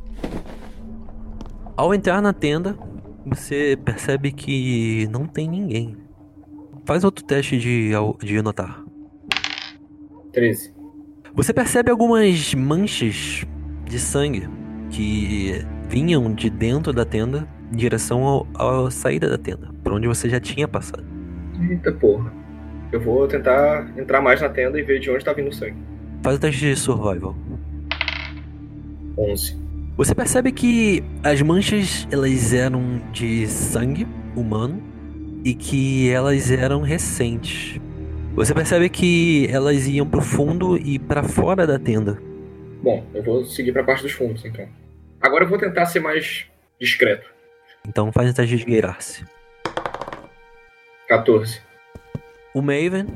Ao 1.76 1.92
entrar 1.92 2.22
na 2.22 2.34
tenda, 2.34 2.78
você 3.26 3.76
percebe 3.84 4.32
que 4.32 5.10
não 5.12 5.26
tem 5.26 5.50
ninguém. 5.50 5.98
Faz 6.86 7.04
outro 7.04 7.26
teste 7.26 7.58
de, 7.58 7.94
de 8.20 8.42
notar. 8.44 8.84
Treze. 10.32 10.72
Você 11.34 11.52
percebe 11.52 11.90
algumas 11.90 12.54
manchas 12.54 13.44
de 13.86 13.98
sangue 13.98 14.48
que 14.92 15.66
vinham 15.90 16.32
de 16.32 16.48
dentro 16.52 16.94
da 16.94 17.04
tenda 17.04 17.48
em 17.74 17.78
direção 17.78 18.46
à 18.54 18.90
saída 18.92 19.28
da 19.28 19.38
tenda, 19.38 19.70
por 19.84 19.94
onde 19.94 20.08
você 20.08 20.30
já 20.30 20.40
tinha 20.40 20.68
passado. 20.68 21.04
Eita 21.70 21.92
porra. 21.92 22.32
Eu 22.92 23.02
vou 23.02 23.28
tentar 23.28 23.92
entrar 23.98 24.22
mais 24.22 24.40
na 24.40 24.50
tenda 24.50 24.80
e 24.80 24.84
ver 24.84 25.00
de 25.00 25.10
onde 25.10 25.26
tá 25.26 25.34
vindo 25.34 25.50
o 25.50 25.54
sangue. 25.54 25.76
Faz 26.22 26.38
o 26.38 26.40
teste 26.40 26.62
de 26.62 26.76
survival. 26.76 27.36
Onze. 29.18 29.58
Você 29.98 30.14
percebe 30.14 30.52
que 30.52 31.04
as 31.24 31.42
manchas 31.42 32.08
elas 32.12 32.54
eram 32.54 33.02
de 33.12 33.48
sangue 33.48 34.08
humano 34.36 34.82
e 35.44 35.54
que 35.56 36.10
elas 36.10 36.52
eram 36.52 36.82
recentes. 36.82 37.80
Você 38.36 38.54
percebe 38.54 38.90
que 38.90 39.48
elas 39.52 39.88
iam 39.88 40.08
pro 40.08 40.22
fundo 40.22 40.78
e 40.78 40.98
pra 40.98 41.24
fora 41.24 41.68
da 41.68 41.78
tenda. 41.78 42.20
Bom, 42.82 43.06
eu 43.14 43.24
vou 43.24 43.46
seguir 43.46 43.72
pra 43.72 43.84
parte 43.84 44.04
dos 44.04 44.12
fundos, 44.12 44.44
então. 44.46 44.68
Agora 45.22 45.46
eu 45.46 45.50
vou 45.50 45.58
tentar 45.58 45.86
ser 45.86 46.00
mais 46.00 46.46
discreto. 46.80 47.33
Então 47.88 48.12
faz 48.12 48.30
um 48.30 48.34
teste 48.34 48.56
de 48.56 48.62
esgueirar-se. 48.62 49.26
14. 51.08 51.62
O 52.54 52.62
Maven, 52.62 53.08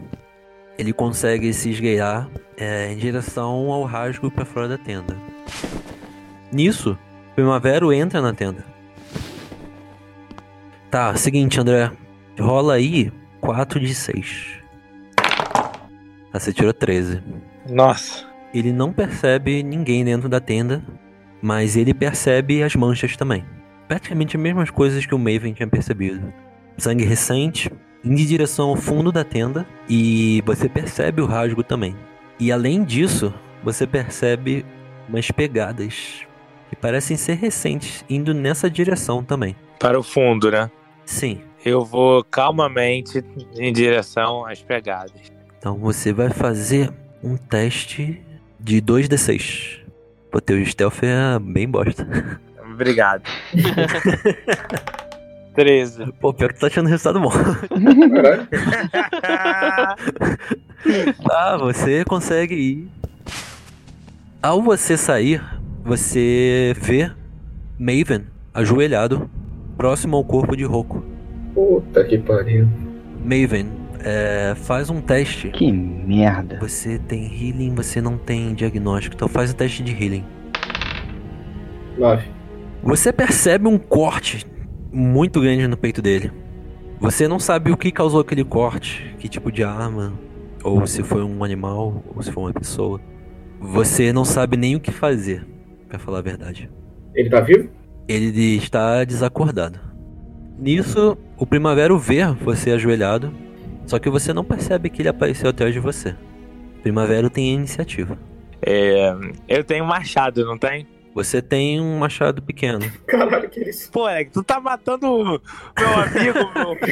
ele 0.78 0.94
consegue 0.94 1.54
se 1.54 1.70
esgueirar 1.70 2.30
é, 2.58 2.92
em 2.92 2.98
direção 2.98 3.72
ao 3.72 3.84
rasgo 3.84 4.30
para 4.30 4.46
fora 4.46 4.68
da 4.68 4.78
tenda. 4.78 5.16
Nisso, 6.52 6.98
o 7.32 7.36
Primavero 7.36 7.94
entra 7.94 8.22
na 8.22 8.34
tenda. 8.34 8.66
Tá, 10.90 11.16
seguinte, 11.16 11.60
André. 11.60 11.92
Rola 12.40 12.76
aí 12.76 13.12
4 13.42 13.80
de 13.80 13.94
6. 13.94 14.60
Tá, 15.16 16.40
você 16.40 16.54
tirou 16.54 16.74
13. 16.74 17.22
Nossa. 17.70 18.26
Ele 18.54 18.72
não 18.72 18.94
percebe 18.94 19.62
ninguém 19.62 20.04
dentro 20.06 20.30
da 20.30 20.40
tenda, 20.40 20.84
mas 21.42 21.76
ele 21.76 21.94
percebe 21.94 22.64
as 22.64 22.76
manchas 22.76 23.16
também. 23.18 23.46
Praticamente 23.88 24.36
as 24.36 24.44
mesmas 24.44 24.70
coisas 24.70 25.06
que 25.06 25.16
o 25.16 25.20
Maven 25.20 25.54
tinha 25.54 25.68
percebido. 25.68 26.34
Sangue 26.78 27.06
recente, 27.06 27.72
indo 28.04 28.20
em 28.20 28.26
direção 28.26 28.70
ao 28.70 28.76
fundo 28.76 29.12
da 29.12 29.24
tenda, 29.24 29.66
e 29.90 30.44
você 30.46 30.68
percebe 30.68 31.22
o 31.22 31.26
rasgo 31.26 31.64
também. 31.64 31.96
E 32.40 32.52
além 32.52 32.84
disso, 32.84 33.34
você 33.64 33.88
percebe 33.88 34.66
umas 35.08 35.32
pegadas 35.32 36.26
que 36.70 36.76
parecem 36.76 37.16
ser 37.16 37.36
recentes, 37.36 38.04
indo 38.10 38.34
nessa 38.34 38.70
direção 38.70 39.24
também. 39.24 39.56
Para 39.80 40.00
o 40.00 40.04
fundo, 40.04 40.52
né? 40.52 40.70
Sim. 41.06 41.42
Eu 41.66 41.84
vou 41.84 42.24
calmamente 42.24 43.24
em 43.58 43.74
direção 43.74 44.46
às 44.46 44.62
pegadas. 44.62 45.32
Então 45.58 45.78
você 45.78 46.14
vai 46.14 46.30
fazer 46.30 46.94
um 47.24 47.36
teste 47.36 48.22
de 48.60 48.82
2d6. 48.82 49.80
Pô, 50.32 50.40
teu 50.40 50.64
stealth 50.66 51.04
é 51.04 51.40
bem 51.40 51.68
bosta. 51.68 52.08
Obrigado. 52.78 53.24
13. 55.56 56.14
Pô, 56.22 56.32
pior 56.32 56.50
que 56.50 56.60
tu 56.60 56.62
tá 56.62 56.68
achando 56.68 56.86
o 56.86 56.90
resultado 56.90 57.20
bom. 57.20 57.32
Caralho. 57.32 58.48
Tá, 61.28 61.58
você 61.58 62.06
consegue 62.06 62.54
ir. 62.54 62.88
Ao 64.42 64.62
você 64.62 64.96
sair, 64.96 65.44
você 65.84 66.76
vê 66.80 67.12
Maven 67.80 68.26
ajoelhado, 68.54 69.28
próximo 69.76 70.16
ao 70.16 70.24
corpo 70.24 70.56
de 70.56 70.64
Roku. 70.64 71.04
Puta 71.56 72.04
que 72.06 72.20
pariu. 72.20 72.68
Maven, 73.26 73.72
é, 74.00 74.54
faz 74.56 74.92
um 74.92 75.02
teste. 75.02 75.50
Que 75.50 75.72
merda. 75.72 76.60
Você 76.62 77.00
tem 77.00 77.26
healing, 77.26 77.74
você 77.74 78.00
não 78.00 78.18
tem 78.20 78.54
diagnóstico, 78.54 79.16
então 79.16 79.28
faz 79.28 79.50
o 79.52 79.56
teste 79.56 79.82
de 79.84 79.92
healing. 79.92 80.24
9. 81.98 82.37
Você 82.88 83.12
percebe 83.12 83.68
um 83.68 83.78
corte 83.78 84.48
muito 84.94 85.42
grande 85.42 85.68
no 85.68 85.76
peito 85.76 86.02
dele. 86.02 86.32
Você 87.02 87.28
não 87.28 87.38
sabe 87.38 87.70
o 87.70 87.76
que 87.76 87.92
causou 87.92 88.22
aquele 88.22 88.46
corte, 88.46 89.14
que 89.20 89.28
tipo 89.28 89.52
de 89.52 89.62
arma, 89.62 90.14
ou 90.64 90.88
se 90.88 91.04
foi 91.04 91.22
um 91.22 91.44
animal, 91.44 92.02
ou 92.16 92.24
se 92.24 92.32
foi 92.32 92.44
uma 92.44 92.54
pessoa. 92.54 93.02
Você 93.60 94.14
não 94.14 94.24
sabe 94.24 94.56
nem 94.56 94.78
o 94.78 94.80
que 94.80 94.90
fazer, 94.90 95.46
pra 95.90 96.00
falar 96.00 96.20
a 96.20 96.22
verdade. 96.22 96.72
Ele 97.14 97.30
tá 97.30 97.42
vivo? 97.42 97.70
Ele 98.08 98.56
está 98.56 99.04
desacordado. 99.04 99.82
Nisso, 100.58 101.18
o 101.36 101.46
Primavera 101.46 101.94
vê 101.98 102.26
você 102.42 102.72
ajoelhado, 102.72 103.34
só 103.86 104.00
que 104.00 104.10
você 104.10 104.32
não 104.32 104.46
percebe 104.46 104.90
que 104.90 105.02
ele 105.02 105.10
apareceu 105.10 105.50
atrás 105.50 105.74
de 105.74 105.82
você. 105.82 106.16
Primavera 106.84 107.30
tem 107.30 107.54
iniciativa. 107.54 108.18
É, 108.62 109.14
eu 109.46 109.62
tenho 109.66 109.86
machado, 109.86 110.46
não 110.46 110.58
tem? 110.58 110.88
Você 111.18 111.42
tem 111.42 111.82
um 111.82 111.98
machado 111.98 112.44
pequeno. 112.44 112.80
Caralho, 113.08 113.50
que 113.50 113.60
isso. 113.68 113.92
Pô, 113.92 114.08
é 114.08 114.24
que 114.24 114.30
tu 114.30 114.44
tá 114.44 114.60
matando 114.60 115.12
o 115.12 115.24
meu 115.24 115.42
amigo, 115.96 116.38
meu. 116.54 116.78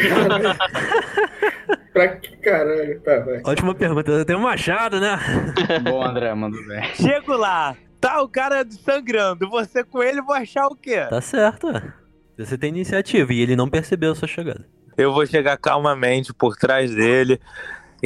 Pra 1.94 2.08
que 2.16 2.36
caralho? 2.38 3.00
Tá, 3.02 3.20
vai. 3.20 3.44
Ótima 3.46 3.76
pergunta. 3.76 4.10
Eu 4.10 4.26
tenho 4.26 4.40
um 4.40 4.42
machado, 4.42 5.00
né? 5.00 5.20
Bom, 5.86 6.04
André, 6.04 6.34
mandou 6.34 6.60
bem. 6.66 6.84
Chego 6.96 7.38
lá, 7.38 7.78
tá 8.02 8.20
o 8.24 8.28
cara 8.28 8.66
sangrando, 8.72 9.48
você 9.48 9.84
com 9.84 10.02
ele, 10.02 10.24
vou 10.24 10.34
achar 10.34 10.66
o 10.66 10.76
quê? 10.76 11.06
Tá 11.08 11.22
certo. 11.22 11.68
ué. 11.68 11.94
Você 12.36 12.58
tem 12.58 12.70
iniciativa 12.70 13.32
e 13.32 13.42
ele 13.42 13.56
não 13.56 13.70
percebeu 13.70 14.14
a 14.14 14.16
sua 14.16 14.28
chegada. 14.28 14.66
Eu 14.98 15.14
vou 15.14 15.28
chegar 15.28 15.56
calmamente 15.58 16.34
por 16.34 16.58
trás 16.58 16.90
dele 16.96 17.40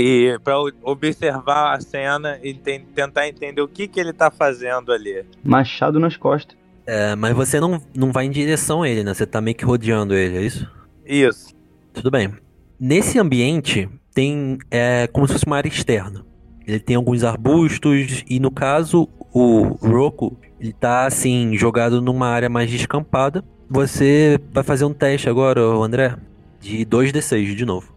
e 0.01 0.39
para 0.39 0.55
observar 0.83 1.75
a 1.75 1.81
cena 1.81 2.39
e 2.41 2.53
ten- 2.53 2.85
tentar 2.95 3.27
entender 3.27 3.61
o 3.61 3.67
que 3.67 3.87
que 3.87 3.99
ele 3.99 4.13
tá 4.13 4.31
fazendo 4.31 4.91
ali. 4.93 5.25
Machado 5.43 5.99
nas 5.99 6.15
costas. 6.15 6.57
É, 6.85 7.15
mas 7.15 7.35
você 7.35 7.59
não, 7.59 7.81
não 7.93 8.11
vai 8.11 8.25
em 8.25 8.31
direção 8.31 8.81
a 8.83 8.89
ele, 8.89 9.03
né? 9.03 9.13
Você 9.13 9.25
tá 9.25 9.41
meio 9.41 9.55
que 9.55 9.65
rodeando 9.65 10.15
ele, 10.15 10.37
é 10.37 10.41
isso? 10.41 10.67
Isso. 11.05 11.53
Tudo 11.93 12.09
bem. 12.09 12.33
Nesse 12.79 13.19
ambiente 13.19 13.89
tem 14.13 14.57
é 14.71 15.07
como 15.07 15.27
se 15.27 15.33
fosse 15.33 15.45
uma 15.45 15.57
área 15.57 15.67
externa. 15.69 16.25
Ele 16.65 16.79
tem 16.79 16.95
alguns 16.95 17.23
arbustos 17.23 18.23
e 18.29 18.39
no 18.39 18.51
caso 18.51 19.07
o 19.33 19.63
Roku 19.85 20.37
ele 20.59 20.71
tá 20.73 21.05
assim 21.05 21.55
jogado 21.57 22.01
numa 22.01 22.27
área 22.27 22.49
mais 22.49 22.69
descampada. 22.71 23.43
Você 23.69 24.39
vai 24.51 24.63
fazer 24.63 24.85
um 24.85 24.93
teste 24.93 25.29
agora, 25.29 25.61
André, 25.61 26.15
de 26.59 26.85
2d6 26.85 27.53
de 27.55 27.65
novo. 27.65 27.93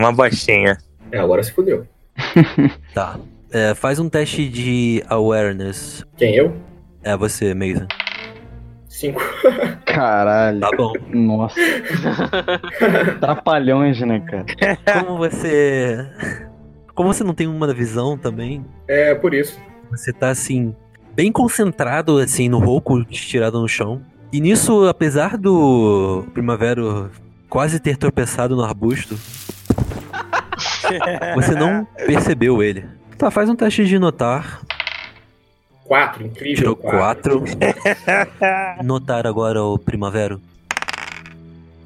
Uma 0.00 0.12
bostinha. 0.12 0.78
É, 1.12 1.18
agora 1.18 1.42
se 1.42 1.52
fudeu. 1.52 1.86
Tá. 2.94 3.18
É, 3.52 3.74
faz 3.74 3.98
um 3.98 4.08
teste 4.08 4.48
de 4.48 5.04
awareness. 5.08 6.04
Quem, 6.16 6.34
eu? 6.36 6.56
É 7.02 7.14
você, 7.16 7.52
Mason. 7.52 7.86
5. 8.88 9.20
Caralho. 9.84 10.60
Tá 10.60 10.70
bom. 10.76 10.92
Nossa. 11.12 11.60
Trapalhões, 13.20 14.00
né, 14.00 14.20
cara? 14.20 15.04
Como 15.04 15.18
você. 15.18 16.06
Como 16.94 17.12
você 17.12 17.22
não 17.22 17.34
tem 17.34 17.46
uma 17.46 17.72
visão 17.74 18.16
também, 18.16 18.64
É, 18.88 19.14
por 19.14 19.34
isso. 19.34 19.60
Você 19.90 20.12
tá 20.12 20.30
assim, 20.30 20.74
bem 21.14 21.30
concentrado 21.30 22.18
assim 22.18 22.48
no 22.48 22.58
rouco 22.58 23.04
estirado 23.10 23.60
no 23.60 23.68
chão. 23.68 24.00
E 24.32 24.40
nisso, 24.40 24.86
apesar 24.86 25.36
do 25.36 26.24
Primavera 26.32 27.10
quase 27.48 27.80
ter 27.80 27.96
tropeçado 27.96 28.54
no 28.54 28.62
arbusto, 28.62 29.18
você 31.34 31.54
não 31.54 31.84
percebeu 32.06 32.62
ele. 32.62 32.84
Tá, 33.18 33.30
faz 33.30 33.48
um 33.50 33.56
teste 33.56 33.84
de 33.84 33.98
notar. 33.98 34.60
4, 35.84 36.24
incrível. 36.24 36.56
Tirou 36.56 36.76
quatro. 36.76 37.40
4. 37.40 38.82
Notar 38.84 39.26
agora 39.26 39.62
o 39.62 39.76
Primavera. 39.78 40.38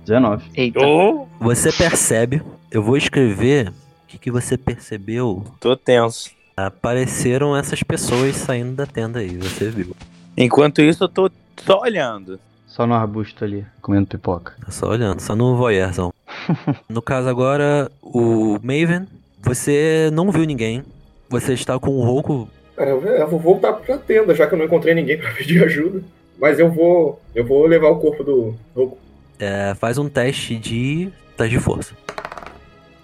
19. 0.04 0.44
Eita. 0.54 0.80
Ô, 0.86 1.26
Você 1.40 1.72
percebe, 1.72 2.42
eu 2.70 2.82
vou 2.82 2.96
escrever 2.96 3.68
o 3.70 3.72
que, 4.06 4.18
que 4.18 4.30
você 4.30 4.58
percebeu. 4.58 5.44
tô 5.58 5.74
tenso. 5.76 6.30
Apareceram 6.56 7.56
essas 7.56 7.82
pessoas 7.82 8.36
saindo 8.36 8.74
da 8.74 8.86
tenda 8.86 9.20
aí, 9.20 9.36
você 9.38 9.70
viu. 9.70 9.96
Enquanto 10.36 10.82
isso, 10.82 11.04
eu 11.04 11.08
tô 11.08 11.30
só 11.64 11.80
olhando. 11.80 12.38
Só 12.74 12.88
no 12.88 12.94
arbusto 12.94 13.44
ali, 13.44 13.64
comendo 13.80 14.08
pipoca. 14.08 14.54
Tá 14.60 14.72
só 14.72 14.88
olhando, 14.88 15.20
só 15.20 15.36
no 15.36 15.56
voyeurzão. 15.56 16.12
no 16.90 17.00
caso 17.00 17.28
agora, 17.28 17.88
o 18.02 18.58
Maven, 18.64 19.06
você 19.40 20.10
não 20.12 20.32
viu 20.32 20.42
ninguém. 20.42 20.82
Você 21.28 21.52
está 21.52 21.78
com 21.78 21.92
o 21.92 22.02
rouco. 22.02 22.48
Cara, 22.74 22.90
eu 22.90 23.00
eu 23.00 23.28
vou 23.28 23.38
voltar 23.38 23.74
pra 23.74 23.96
tenda, 23.96 24.34
já 24.34 24.48
que 24.48 24.54
eu 24.54 24.58
não 24.58 24.64
encontrei 24.64 24.92
ninguém 24.92 25.16
pra 25.22 25.30
pedir 25.30 25.62
ajuda. 25.62 26.02
Mas 26.36 26.58
eu 26.58 26.68
vou. 26.68 27.22
Eu 27.32 27.46
vou 27.46 27.64
levar 27.64 27.90
o 27.90 28.00
corpo 28.00 28.24
do 28.24 28.56
Roku. 28.74 28.98
é, 29.38 29.72
faz 29.76 29.96
um 29.96 30.08
teste 30.08 30.56
de. 30.56 31.12
teste 31.36 31.56
de 31.56 31.62
força. 31.62 31.94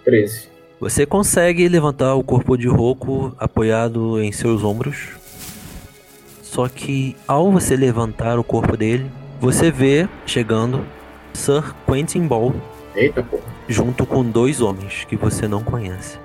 13. 0.03 0.49
Você 0.81 1.05
consegue 1.05 1.69
levantar 1.69 2.15
o 2.15 2.23
corpo 2.25 2.57
de 2.57 2.67
Roku 2.67 3.33
apoiado 3.39 4.21
em 4.21 4.33
seus 4.33 4.65
ombros. 4.65 5.11
Só 6.41 6.67
que 6.67 7.15
ao 7.25 7.49
você 7.49 7.77
levantar 7.77 8.37
o 8.37 8.43
corpo 8.43 8.75
dele, 8.75 9.09
você 9.41 9.69
vê 9.69 10.07
chegando 10.25 10.85
Sir 11.33 11.73
Quentin 11.85 12.25
Ball 12.27 12.53
Eita 12.95 13.21
porra. 13.23 13.43
junto 13.67 14.05
com 14.05 14.23
dois 14.23 14.61
homens 14.61 15.05
que 15.05 15.15
você 15.17 15.47
não 15.47 15.61
conhece. 15.63 16.17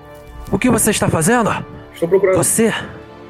O 0.52 0.58
que 0.58 0.70
você 0.70 0.90
está 0.90 1.08
fazendo? 1.08 1.50
Estou 1.92 2.08
procurando. 2.08 2.36
Você 2.36 2.72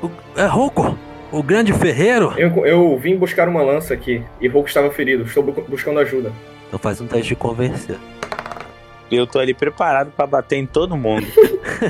o, 0.02 0.10
é 0.36 0.44
Roku, 0.46 0.96
o 1.32 1.42
grande 1.42 1.72
ferreiro. 1.72 2.34
Eu, 2.36 2.66
eu 2.66 2.98
vim 2.98 3.16
buscar 3.16 3.48
uma 3.48 3.62
lança 3.62 3.94
aqui 3.94 4.22
e 4.40 4.48
Roku 4.48 4.68
estava 4.68 4.90
ferido. 4.90 5.22
Estou 5.24 5.42
bu- 5.42 5.64
buscando 5.68 5.98
ajuda. 6.00 6.32
Então 6.66 6.78
faz 6.78 7.00
um 7.00 7.06
teste 7.06 7.28
de 7.28 7.36
convencer. 7.36 7.96
Eu 9.10 9.26
tô 9.26 9.38
ali 9.38 9.54
preparado 9.54 10.10
pra 10.10 10.26
bater 10.26 10.56
em 10.56 10.66
todo 10.66 10.96
mundo. 10.96 11.26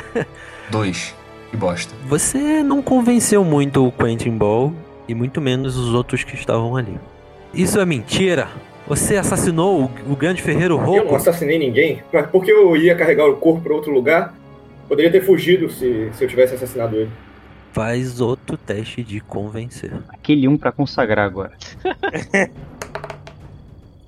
Dois. 0.70 1.14
Que 1.50 1.56
bosta. 1.56 1.94
Você 2.06 2.62
não 2.62 2.82
convenceu 2.82 3.42
muito 3.44 3.86
o 3.86 3.92
Quentin 3.92 4.32
Ball 4.36 4.72
e 5.08 5.14
muito 5.14 5.40
menos 5.40 5.76
os 5.76 5.94
outros 5.94 6.24
que 6.24 6.34
estavam 6.34 6.76
ali. 6.76 6.98
Isso 7.56 7.80
é 7.80 7.86
mentira. 7.86 8.48
Você 8.86 9.16
assassinou 9.16 9.84
o, 9.84 10.12
o 10.12 10.14
grande 10.14 10.42
ferreiro 10.42 10.74
Eu 10.74 10.78
não 10.80 10.86
Roku. 10.86 11.16
assassinei 11.16 11.58
ninguém. 11.58 12.02
Mas 12.12 12.26
porque 12.30 12.52
eu 12.52 12.76
ia 12.76 12.94
carregar 12.94 13.26
o 13.26 13.36
corpo 13.36 13.62
para 13.62 13.74
outro 13.74 13.90
lugar, 13.92 14.34
poderia 14.86 15.10
ter 15.10 15.24
fugido 15.24 15.70
se, 15.70 16.10
se 16.12 16.22
eu 16.24 16.28
tivesse 16.28 16.54
assassinado 16.54 16.94
ele. 16.96 17.10
Faz 17.72 18.20
outro 18.20 18.56
teste 18.56 19.02
de 19.02 19.20
convencer. 19.20 19.92
Aquele 20.08 20.46
um 20.46 20.56
pra 20.56 20.70
consagrar 20.70 21.24
agora. 21.26 21.52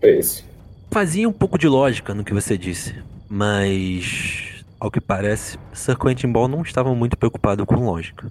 É 0.00 0.10
esse. 0.16 0.44
Fazia 0.92 1.28
um 1.28 1.32
pouco 1.32 1.58
de 1.58 1.66
lógica 1.66 2.14
no 2.14 2.22
que 2.22 2.32
você 2.32 2.56
disse, 2.56 2.94
mas 3.28 4.64
ao 4.78 4.92
que 4.92 5.00
parece, 5.00 5.58
Sir 5.72 5.98
Quentin 5.98 6.28
Ball 6.28 6.46
não 6.46 6.62
estava 6.62 6.94
muito 6.94 7.16
preocupado 7.16 7.66
com 7.66 7.84
lógica. 7.84 8.30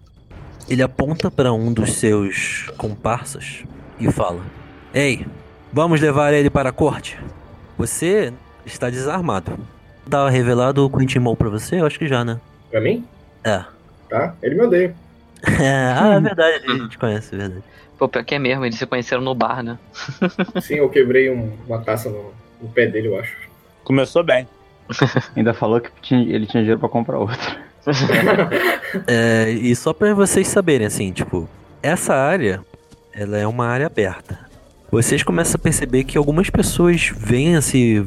Ele 0.70 0.82
aponta 0.82 1.30
para 1.30 1.52
um 1.52 1.74
dos 1.74 1.92
seus 1.96 2.72
comparsas 2.78 3.64
e 4.00 4.10
fala: 4.10 4.42
Ei, 4.94 5.26
vamos 5.72 6.00
levar 6.02 6.34
ele 6.34 6.50
para 6.50 6.70
a 6.70 6.74
corte. 6.74 7.18
Você 7.78 8.34
está 8.66 8.90
desarmado. 8.90 9.58
Tá 10.10 10.30
revelado 10.30 10.86
o 10.86 10.90
Quentin 10.90 11.20
Ball 11.20 11.36
pra 11.36 11.50
você? 11.50 11.80
Eu 11.82 11.86
acho 11.86 12.00
que 12.00 12.08
já, 12.08 12.24
né? 12.24 12.40
Pra 12.72 12.80
mim? 12.82 13.06
É. 13.44 13.64
Tá? 14.10 14.34
Ele 14.42 14.56
me 14.56 14.62
odeia. 14.64 14.96
ah, 15.46 16.14
é 16.16 16.20
verdade, 16.20 16.64
a 16.68 16.74
gente 16.74 16.98
conhece, 16.98 17.36
é 17.36 17.38
verdade. 17.38 17.64
Pô, 17.98 18.08
pior 18.08 18.24
que 18.24 18.36
é 18.36 18.40
mesmo, 18.40 18.64
eles 18.66 18.78
se 18.78 18.86
conheceram 18.86 19.22
no 19.22 19.36
bar, 19.36 19.62
né? 19.64 19.78
Sim, 20.62 20.76
eu 20.76 20.90
quebrei 20.90 21.30
um- 21.30 21.52
uma 21.68 21.80
taça 21.80 22.10
no, 22.10 22.32
no 22.62 22.70
pé 22.70 22.88
dele, 22.88 23.08
eu 23.10 23.20
acho. 23.20 23.36
Começou 23.84 24.24
bem. 24.24 24.48
Ainda 25.36 25.54
falou 25.54 25.82
que 25.82 25.90
tinha- 26.02 26.22
ele 26.34 26.46
tinha 26.48 26.62
dinheiro 26.64 26.80
pra 26.80 26.90
comprar 26.90 27.18
outra. 27.20 27.58
É, 29.08 29.50
e 29.50 29.76
só 29.76 29.94
pra 29.94 30.14
vocês 30.14 30.48
saberem, 30.48 30.88
assim, 30.88 31.12
tipo, 31.12 31.48
essa 31.82 32.14
área, 32.16 32.62
ela 33.14 33.38
é 33.38 33.48
uma 33.48 33.66
área 33.68 33.86
aberta. 33.88 34.47
Vocês 34.90 35.22
começam 35.22 35.56
a 35.56 35.60
perceber 35.60 36.04
que 36.06 36.18
algumas 36.18 36.50
pessoas 36.50 37.12
veem 37.16 37.56
esse 37.56 38.06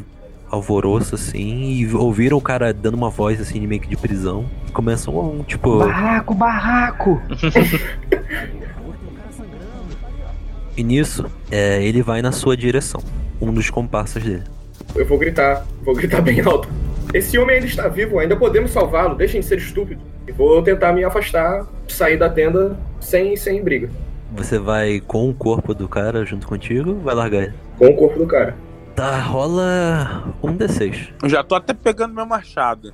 alvoroço, 0.51 1.15
assim, 1.15 1.73
e 1.73 1.95
ouviram 1.95 2.37
o 2.37 2.41
cara 2.41 2.73
dando 2.73 2.95
uma 2.95 3.11
voz, 3.11 3.41
assim, 3.41 3.61
de 3.61 3.67
meio 3.67 3.81
que 3.81 3.89
de 3.89 3.97
prisão. 3.97 4.47
E 4.69 4.73
começam, 4.73 5.45
tipo... 5.47 5.79
Barraco, 5.79 6.35
barraco! 6.35 7.23
E 10.77 10.83
nisso, 10.83 11.27
é, 11.51 11.85
ele 11.85 12.03
vai 12.03 12.23
na 12.23 12.33
sua 12.33 12.57
direção. 12.57 13.03
Um 13.39 13.53
dos 13.53 13.69
comparsas 13.69 14.23
dele. 14.23 14.45
Eu 14.95 15.05
vou 15.05 15.19
gritar, 15.19 15.67
vou 15.83 15.95
gritar 15.95 16.23
bem 16.23 16.41
alto. 16.41 16.71
Esse 17.13 17.37
homem 17.39 17.57
ainda 17.57 17.67
está 17.67 17.87
vivo, 17.87 18.19
ainda 18.19 18.35
podemos 18.35 18.71
salvá-lo, 18.71 19.15
deixem 19.15 19.41
de 19.41 19.47
ser 19.47 19.59
estúpido. 19.59 20.01
E 20.27 20.33
vou 20.33 20.63
tentar 20.63 20.95
me 20.95 21.05
afastar, 21.05 21.67
sair 21.87 22.17
da 22.17 22.31
tenda 22.31 22.79
sem, 22.99 23.37
sem 23.37 23.63
briga. 23.63 23.91
Você 24.33 24.59
vai 24.59 25.01
com 25.01 25.29
o 25.29 25.35
corpo 25.35 25.75
do 25.75 25.89
cara 25.89 26.25
junto 26.25 26.47
contigo 26.47 26.91
ou 26.91 27.01
vai 27.01 27.15
largar 27.15 27.43
ele? 27.45 27.55
Com 27.79 27.87
o 27.87 27.97
corpo 27.97 28.19
do 28.19 28.27
cara. 28.27 28.57
Tá, 28.95 29.19
rola 29.19 30.35
um 30.43 30.57
D6. 30.57 31.09
Eu 31.23 31.29
já 31.29 31.43
tô 31.43 31.55
até 31.55 31.73
pegando 31.73 32.15
meu 32.15 32.27
machado. 32.27 32.93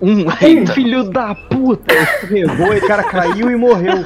Um, 0.00 0.24
Ei, 0.40 0.66
filho 0.66 1.04
da 1.10 1.34
puta! 1.34 1.94
Escorregou 1.94 2.74
e 2.74 2.78
o 2.78 2.86
cara 2.86 3.04
caiu 3.04 3.50
e 3.50 3.56
morreu. 3.56 4.02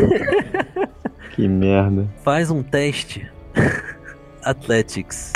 que 1.34 1.46
merda. 1.46 2.06
Faz 2.22 2.50
um 2.50 2.62
teste. 2.62 3.30
Athletics. 4.42 5.32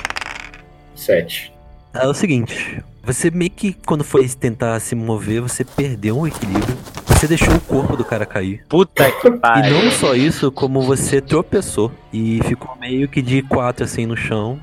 Sete. 0.95 1.53
É 1.93 2.07
o 2.07 2.15
seguinte, 2.15 2.83
você 3.03 3.31
meio 3.31 3.51
que 3.51 3.75
quando 3.87 4.03
foi 4.03 4.27
tentar 4.29 4.81
se 4.81 4.95
mover, 4.95 5.43
você 5.43 5.65
perdeu 5.65 6.19
o 6.19 6.27
equilíbrio. 6.27 6.77
Você 7.25 7.29
deixou 7.29 7.55
o 7.55 7.61
corpo 7.61 7.97
do 7.97 8.05
cara 8.05 8.27
cair. 8.27 8.63
Puta 8.69 9.11
que 9.11 9.29
E 9.29 9.39
pariu. 9.39 9.83
não 9.83 9.91
só 9.91 10.15
isso, 10.15 10.53
como 10.53 10.83
você 10.83 11.23
tropeçou 11.23 11.91
e 12.13 12.39
ficou 12.45 12.77
meio 12.79 13.09
que 13.09 13.23
de 13.23 13.41
quatro 13.41 13.83
assim 13.83 14.05
no 14.05 14.15
chão. 14.15 14.61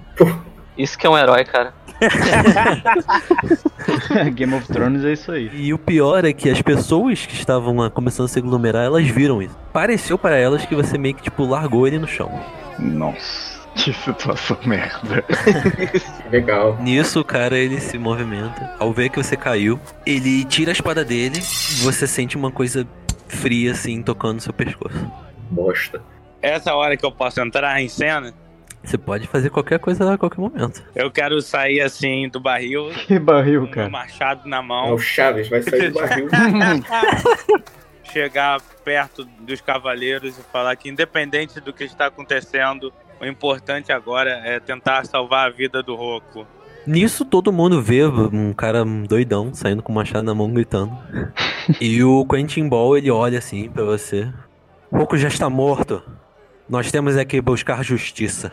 Isso 0.77 0.95
que 0.95 1.07
é 1.07 1.09
um 1.09 1.17
herói, 1.17 1.43
cara. 1.43 1.73
Game 4.35 4.53
of 4.53 4.67
Thrones 4.67 5.03
é 5.03 5.13
isso 5.13 5.31
aí. 5.31 5.49
E 5.55 5.73
o 5.73 5.79
pior 5.79 6.23
é 6.23 6.31
que 6.33 6.51
as 6.51 6.61
pessoas 6.61 7.25
que 7.25 7.33
estavam 7.33 7.77
lá 7.77 7.89
começando 7.89 8.25
a 8.25 8.29
se 8.29 8.37
aglomerar, 8.37 8.85
elas 8.85 9.07
viram 9.07 9.41
isso. 9.41 9.57
Pareceu 9.73 10.15
para 10.17 10.37
elas 10.37 10.63
que 10.63 10.75
você 10.75 10.99
meio 10.99 11.15
que 11.15 11.23
tipo 11.23 11.43
largou 11.45 11.87
ele 11.87 11.97
no 11.97 12.07
chão. 12.07 12.29
Nossa, 12.77 13.50
que 13.83 13.93
situação 13.93 14.57
merda. 14.65 15.23
Legal. 16.31 16.77
Nisso 16.81 17.19
o 17.19 17.23
cara 17.25 17.57
ele 17.57 17.79
se 17.79 17.97
movimenta. 17.97 18.75
Ao 18.79 18.91
ver 18.93 19.09
que 19.09 19.17
você 19.21 19.35
caiu, 19.35 19.79
ele 20.05 20.43
tira 20.45 20.71
a 20.71 20.73
espada 20.73 21.03
dele 21.03 21.37
e 21.39 21.83
você 21.83 22.05
sente 22.07 22.35
uma 22.37 22.51
coisa 22.51 22.87
fria 23.27 23.71
assim 23.71 24.01
tocando 24.01 24.35
no 24.35 24.41
seu 24.41 24.53
pescoço. 24.53 24.97
Bosta. 25.49 26.01
Essa 26.41 26.73
hora 26.75 26.95
que 26.97 27.05
eu 27.05 27.11
posso 27.11 27.39
entrar 27.41 27.79
em 27.81 27.87
cena, 27.87 28.33
Você 28.83 28.97
pode 28.97 29.27
fazer 29.27 29.49
qualquer 29.51 29.77
coisa 29.79 30.11
a 30.13 30.17
qualquer 30.17 30.39
momento. 30.39 30.81
eu 30.95 31.11
quero 31.11 31.39
sair 31.41 31.81
assim 31.81 32.27
do 32.29 32.39
barril, 32.39 32.89
Que 33.05 33.19
barril, 33.19 33.61
com 33.61 33.67
o 33.67 33.71
cara. 33.71 33.89
machado 33.89 34.49
na 34.49 34.57
É 34.57 34.61
mão, 34.61 34.93
o 34.93 34.97
Chaves, 34.99 35.47
vai 35.49 35.61
sair 35.61 35.89
do 35.91 35.99
barril. 35.99 36.27
chegar 38.03 38.59
perto 38.83 39.23
dos 39.41 39.61
cavaleiros 39.61 40.37
e 40.37 40.41
falar 40.51 40.75
que 40.75 40.89
independente 40.89 41.59
do 41.61 41.71
que 41.71 41.83
está 41.83 42.07
acontecendo, 42.07 42.91
o 43.21 43.25
importante 43.25 43.91
agora 43.91 44.31
é 44.43 44.59
tentar 44.59 45.05
salvar 45.05 45.47
a 45.47 45.51
vida 45.51 45.83
do 45.83 45.95
Roku. 45.95 46.45
Nisso 46.87 47.23
todo 47.23 47.53
mundo 47.53 47.79
vê 47.79 48.03
um 48.03 48.51
cara 48.51 48.83
doidão 48.83 49.53
saindo 49.53 49.83
com 49.83 49.91
o 49.91 49.95
machado 49.95 50.23
na 50.25 50.33
mão 50.33 50.51
gritando. 50.51 50.91
e 51.79 52.03
o 52.03 52.25
Quentin 52.25 52.67
Ball 52.67 52.97
ele 52.97 53.11
olha 53.11 53.37
assim 53.37 53.69
pra 53.69 53.83
você. 53.83 54.27
Roku 54.91 55.15
já 55.15 55.27
está 55.27 55.47
morto. 55.47 56.01
Nós 56.67 56.91
temos 56.91 57.15
é 57.15 57.23
que 57.23 57.39
buscar 57.39 57.83
justiça. 57.83 58.51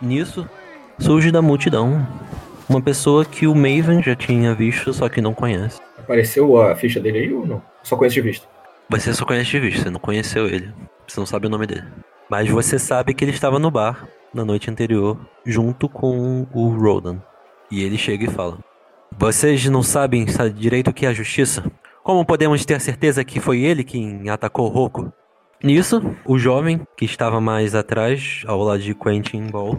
Nisso 0.00 0.48
surge 0.98 1.30
da 1.30 1.40
multidão 1.40 2.04
uma 2.68 2.80
pessoa 2.80 3.24
que 3.24 3.46
o 3.46 3.54
Maven 3.54 4.02
já 4.02 4.16
tinha 4.16 4.54
visto, 4.54 4.92
só 4.92 5.08
que 5.08 5.20
não 5.20 5.34
conhece. 5.34 5.80
Apareceu 5.98 6.60
a 6.60 6.74
ficha 6.74 6.98
dele 6.98 7.18
aí 7.18 7.32
ou 7.32 7.46
não? 7.46 7.62
Só 7.84 7.96
conheço 7.96 8.14
de 8.14 8.22
vista. 8.22 8.48
Você 8.88 9.14
só 9.14 9.24
conhece 9.24 9.50
de 9.50 9.60
vista, 9.60 9.84
você 9.84 9.90
não 9.90 10.00
conheceu 10.00 10.46
ele. 10.46 10.72
Você 11.06 11.20
não 11.20 11.26
sabe 11.26 11.46
o 11.46 11.50
nome 11.50 11.66
dele. 11.66 11.84
Mas 12.32 12.48
você 12.48 12.78
sabe 12.78 13.12
que 13.12 13.22
ele 13.22 13.30
estava 13.30 13.58
no 13.58 13.70
bar 13.70 14.08
na 14.32 14.42
noite 14.42 14.70
anterior, 14.70 15.18
junto 15.44 15.86
com 15.86 16.46
o 16.54 16.68
Rodan. 16.70 17.18
E 17.70 17.82
ele 17.82 17.98
chega 17.98 18.24
e 18.24 18.30
fala: 18.30 18.56
Vocês 19.18 19.66
não 19.66 19.82
sabem 19.82 20.26
sa- 20.26 20.48
direito 20.48 20.88
o 20.88 20.94
que 20.94 21.04
é 21.04 21.10
a 21.10 21.12
justiça? 21.12 21.62
Como 22.02 22.24
podemos 22.24 22.64
ter 22.64 22.80
certeza 22.80 23.22
que 23.22 23.38
foi 23.38 23.60
ele 23.60 23.84
quem 23.84 24.30
atacou 24.30 24.64
o 24.64 24.72
Roku? 24.72 25.12
Nisso, 25.62 26.00
o 26.24 26.38
jovem, 26.38 26.80
que 26.96 27.04
estava 27.04 27.38
mais 27.38 27.74
atrás, 27.74 28.42
ao 28.46 28.62
lado 28.62 28.80
de 28.82 28.94
Quentin 28.94 29.48
Ball, 29.48 29.78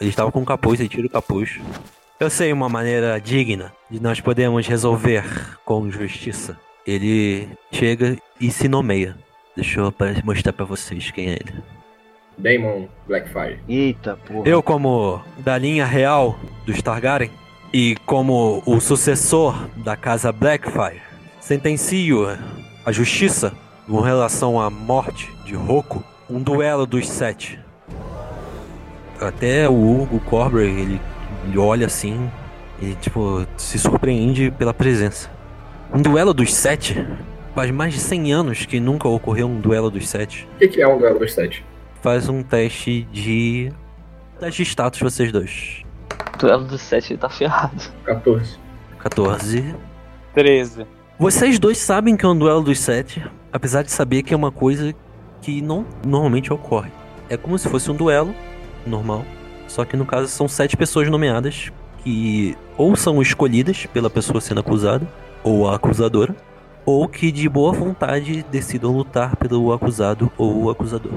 ele 0.00 0.10
estava 0.10 0.32
com 0.32 0.42
o 0.42 0.44
capuz, 0.44 0.80
ele 0.80 0.88
tira 0.88 1.06
o 1.06 1.10
capuz. 1.10 1.60
Eu 2.18 2.28
sei 2.28 2.52
uma 2.52 2.68
maneira 2.68 3.16
digna 3.20 3.72
de 3.88 4.02
nós 4.02 4.20
podermos 4.20 4.66
resolver 4.66 5.22
com 5.64 5.88
justiça. 5.88 6.58
Ele 6.84 7.48
chega 7.70 8.18
e 8.40 8.50
se 8.50 8.66
nomeia. 8.66 9.16
Deixa 9.54 9.78
eu 9.78 9.94
mostrar 10.24 10.52
pra 10.52 10.64
vocês 10.64 11.12
quem 11.12 11.28
é 11.28 11.34
ele. 11.34 11.62
Damon 12.38 12.88
Blackfire. 13.06 13.58
Eita 13.68 14.16
porra. 14.16 14.48
Eu, 14.48 14.62
como 14.62 15.22
da 15.38 15.56
linha 15.58 15.84
real 15.84 16.38
dos 16.66 16.80
Targaryen 16.82 17.30
e 17.72 17.96
como 18.06 18.62
o 18.66 18.80
sucessor 18.80 19.68
da 19.76 19.96
casa 19.96 20.32
Blackfire, 20.32 21.00
sentencio 21.40 22.26
a 22.84 22.92
justiça 22.92 23.52
com 23.86 24.00
relação 24.00 24.60
à 24.60 24.70
morte 24.70 25.30
de 25.44 25.54
Roku, 25.54 26.02
um 26.28 26.42
duelo 26.42 26.86
dos 26.86 27.08
sete. 27.08 27.58
Até 29.20 29.68
o 29.68 29.72
Hugo 29.72 30.18
Corbray, 30.20 30.68
ele, 30.68 31.00
ele 31.44 31.58
olha 31.58 31.86
assim, 31.86 32.30
ele 32.80 32.96
tipo 32.96 33.46
se 33.56 33.78
surpreende 33.78 34.50
pela 34.50 34.74
presença. 34.74 35.30
Um 35.92 36.00
duelo 36.00 36.32
dos 36.34 36.52
sete? 36.54 37.06
Faz 37.54 37.70
mais 37.70 37.92
de 37.92 38.00
100 38.00 38.32
anos 38.32 38.64
que 38.64 38.80
nunca 38.80 39.06
ocorreu 39.06 39.46
um 39.46 39.60
duelo 39.60 39.90
dos 39.90 40.08
sete. 40.08 40.48
O 40.54 40.58
que, 40.58 40.68
que 40.68 40.82
é 40.82 40.88
um 40.88 40.98
duelo 40.98 41.18
dos 41.18 41.34
sete? 41.34 41.62
Faz 42.02 42.28
um 42.28 42.42
teste 42.42 43.02
de. 43.12 43.72
Teste 44.40 44.64
de 44.64 44.68
status, 44.68 45.00
vocês 45.00 45.30
dois. 45.30 45.84
Duelo 46.38 46.64
do 46.64 46.76
7 46.76 47.12
ele 47.12 47.20
tá 47.20 47.28
ferrado. 47.28 47.80
14. 48.04 48.58
14. 48.98 49.74
13. 50.34 50.86
Vocês 51.16 51.60
dois 51.60 51.78
sabem 51.78 52.16
que 52.16 52.24
é 52.24 52.28
um 52.28 52.36
duelo 52.36 52.62
dos 52.62 52.80
sete, 52.80 53.24
apesar 53.52 53.82
de 53.82 53.92
saber 53.92 54.24
que 54.24 54.34
é 54.34 54.36
uma 54.36 54.50
coisa 54.50 54.92
que 55.40 55.62
não 55.62 55.86
normalmente 56.04 56.52
ocorre. 56.52 56.90
É 57.28 57.36
como 57.36 57.56
se 57.56 57.68
fosse 57.68 57.88
um 57.88 57.94
duelo 57.94 58.34
normal, 58.84 59.24
só 59.68 59.84
que 59.84 59.96
no 59.96 60.04
caso 60.04 60.26
são 60.26 60.48
sete 60.48 60.76
pessoas 60.76 61.08
nomeadas 61.08 61.70
que 62.02 62.56
ou 62.76 62.96
são 62.96 63.22
escolhidas 63.22 63.86
pela 63.86 64.10
pessoa 64.10 64.40
sendo 64.40 64.58
acusada, 64.58 65.06
ou 65.44 65.68
a 65.68 65.76
acusadora, 65.76 66.34
ou 66.84 67.06
que 67.06 67.30
de 67.30 67.48
boa 67.48 67.72
vontade 67.72 68.44
decidam 68.50 68.90
lutar 68.90 69.36
pelo 69.36 69.72
acusado 69.72 70.32
ou 70.36 70.64
o 70.64 70.70
acusador. 70.70 71.12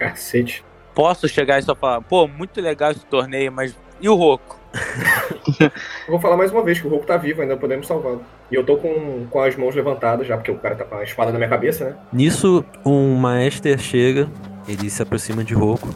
Cacete. 0.00 0.64
Posso 0.94 1.28
chegar 1.28 1.58
e 1.58 1.62
só 1.62 1.74
falar, 1.74 2.00
pô, 2.00 2.26
muito 2.26 2.60
legal 2.60 2.90
esse 2.90 3.04
torneio, 3.04 3.52
mas 3.52 3.76
e 4.00 4.08
o 4.08 4.14
Roku? 4.14 4.58
Eu 5.60 5.70
vou 6.08 6.20
falar 6.20 6.36
mais 6.36 6.50
uma 6.50 6.62
vez 6.62 6.80
que 6.80 6.86
o 6.86 6.90
Roku 6.90 7.04
tá 7.04 7.16
vivo, 7.16 7.42
ainda 7.42 7.56
podemos 7.56 7.86
salvá-lo. 7.86 8.22
E 8.50 8.54
eu 8.54 8.64
tô 8.64 8.76
com, 8.76 9.26
com 9.28 9.42
as 9.42 9.54
mãos 9.56 9.74
levantadas 9.74 10.26
já, 10.26 10.36
porque 10.36 10.50
o 10.50 10.58
cara 10.58 10.74
tá 10.74 10.84
com 10.84 10.96
a 10.96 11.04
espada 11.04 11.30
na 11.30 11.38
minha 11.38 11.50
cabeça, 11.50 11.84
né? 11.84 11.96
Nisso, 12.12 12.64
um 12.84 13.14
maester 13.16 13.78
chega, 13.78 14.28
ele 14.66 14.88
se 14.88 15.02
aproxima 15.02 15.44
de 15.44 15.54
Roku 15.54 15.88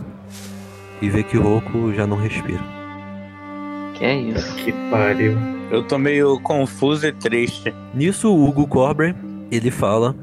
e 1.01 1.09
vê 1.09 1.23
que 1.23 1.37
Roku 1.37 1.93
já 1.93 2.07
não 2.07 2.17
respira. 2.17 2.63
Que 3.95 4.05
é 4.05 4.15
isso? 4.15 4.57
Que 4.57 4.73
pariu. 4.91 5.37
Eu 5.71 5.83
tô 5.87 5.99
meio 5.99 6.39
confuso 6.41 7.07
e 7.07 7.13
triste. 7.13 7.75
Nisso, 7.93 8.33
o 8.33 8.49
Hugo 8.49 8.67
Corbray, 8.67 9.15
ele 9.51 9.71
fala: 9.71 10.15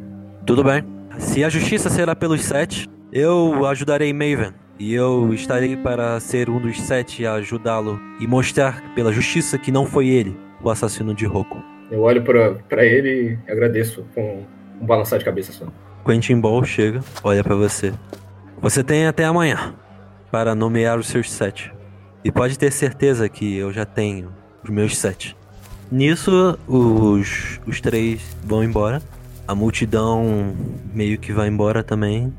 Tudo 0.46 0.63
bem. 0.63 0.84
Se 1.17 1.44
a 1.44 1.50
justiça 1.50 1.89
será 1.89 2.15
pelos 2.15 2.41
sete, 2.41 2.88
eu 3.12 3.65
ajudarei 3.65 4.13
Maven. 4.13 4.54
E 4.80 4.93
eu 4.93 5.32
estarei 5.34 5.78
para 5.78 6.19
ser 6.19 6.50
um 6.50 6.60
dos 6.60 6.82
sete 6.82 7.26
a 7.26 7.34
ajudá-lo 7.34 8.00
e 8.19 8.26
mostrar 8.26 8.82
pela 8.95 9.13
justiça 9.13 9.58
que 9.58 9.71
não 9.71 9.86
foi 9.86 10.08
ele 10.08 10.36
o 10.63 10.69
assassino 10.69 11.13
de 11.13 11.26
Roku. 11.26 11.62
Eu 11.91 12.02
olho 12.02 12.24
pra, 12.24 12.54
pra 12.67 12.84
ele 12.84 13.38
e 13.47 13.52
agradeço 13.52 14.04
com 14.15 14.43
um 14.82 14.86
balançar 14.86 15.19
de 15.19 15.26
cabeça 15.26 15.52
só. 15.52 15.65
Quentin 16.04 16.39
Ball 16.39 16.63
chega, 16.63 17.02
olha 17.24 17.43
pra 17.43 17.54
você. 17.54 17.93
Você 18.60 18.84
tem 18.84 19.06
até 19.06 19.26
amanhã 19.26 19.76
para 20.32 20.56
nomear 20.56 20.97
os 20.97 21.08
seus 21.08 21.32
sete. 21.32 21.71
E 22.24 22.32
pode 22.32 22.58
ter 22.58 22.71
certeza 22.71 23.28
que 23.30 23.58
eu 23.58 23.71
já 23.71 23.86
tenho 23.86 24.32
os 24.63 24.69
meus 24.69 24.97
sete. 24.97 25.36
Nisso, 25.91 26.58
os, 26.67 27.60
os 27.67 27.82
três 27.82 28.36
vão 28.43 28.63
embora. 28.63 29.02
A 29.47 29.54
multidão 29.54 30.56
meio 30.93 31.19
que 31.19 31.34
vai 31.34 31.47
embora 31.47 31.84
também. 31.84 32.34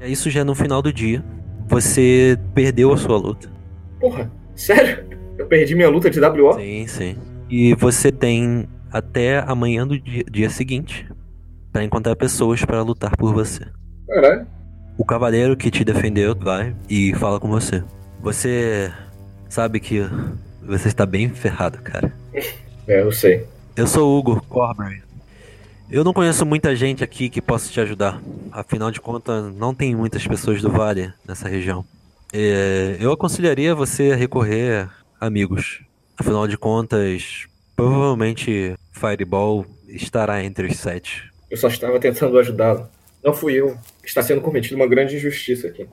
Isso 0.00 0.30
já 0.30 0.40
é 0.40 0.44
no 0.44 0.54
final 0.54 0.82
do 0.82 0.92
dia. 0.92 1.24
Você 1.68 2.38
perdeu 2.54 2.92
a 2.92 2.96
sua 2.96 3.16
luta. 3.16 3.50
Porra, 4.00 4.30
sério? 4.54 5.04
Eu 5.38 5.46
perdi 5.46 5.74
minha 5.74 5.88
luta 5.88 6.08
de 6.08 6.20
WO? 6.20 6.54
Sim, 6.54 6.86
sim. 6.86 7.16
E 7.50 7.74
você 7.74 8.10
tem 8.10 8.68
até 8.90 9.38
amanhã 9.38 9.86
do 9.86 9.98
dia, 9.98 10.24
dia 10.30 10.50
seguinte 10.50 11.06
para 11.72 11.84
encontrar 11.84 12.16
pessoas 12.16 12.64
para 12.64 12.80
lutar 12.82 13.16
por 13.16 13.34
você. 13.34 13.66
Caralho. 14.08 14.46
O 14.96 15.04
cavaleiro 15.04 15.56
que 15.56 15.70
te 15.70 15.84
defendeu 15.84 16.34
vai 16.34 16.74
e 16.88 17.12
fala 17.14 17.38
com 17.38 17.48
você. 17.48 17.84
Você 18.22 18.90
sabe 19.48 19.78
que 19.78 20.00
você 20.62 20.88
está 20.88 21.04
bem 21.04 21.28
ferrado, 21.28 21.78
cara. 21.82 22.12
É, 22.88 23.02
eu 23.02 23.12
sei. 23.12 23.46
Eu 23.76 23.86
sou 23.86 24.08
o 24.08 24.18
Hugo 24.18 24.42
Corbury. 24.48 25.02
Eu 25.88 26.02
não 26.02 26.12
conheço 26.12 26.44
muita 26.44 26.74
gente 26.74 27.04
aqui 27.04 27.28
que 27.28 27.40
possa 27.40 27.70
te 27.70 27.80
ajudar. 27.80 28.20
Afinal 28.50 28.90
de 28.90 29.00
contas, 29.00 29.54
não 29.54 29.72
tem 29.72 29.94
muitas 29.94 30.26
pessoas 30.26 30.60
do 30.60 30.68
Vale 30.68 31.12
nessa 31.26 31.48
região. 31.48 31.84
É, 32.32 32.96
eu 32.98 33.12
aconselharia 33.12 33.72
você 33.72 34.10
a 34.10 34.16
recorrer 34.16 34.88
a 35.20 35.26
amigos. 35.26 35.82
Afinal 36.18 36.48
de 36.48 36.58
contas, 36.58 37.46
provavelmente 37.76 38.74
Fireball 38.90 39.64
estará 39.88 40.42
entre 40.42 40.66
os 40.66 40.76
sete. 40.76 41.30
Eu 41.48 41.56
só 41.56 41.68
estava 41.68 42.00
tentando 42.00 42.36
ajudá-lo. 42.38 42.88
Não 43.22 43.32
fui 43.32 43.54
eu. 43.54 43.78
Está 44.04 44.22
sendo 44.22 44.40
cometido 44.40 44.74
uma 44.74 44.88
grande 44.88 45.16
injustiça 45.16 45.68
aqui. 45.68 45.86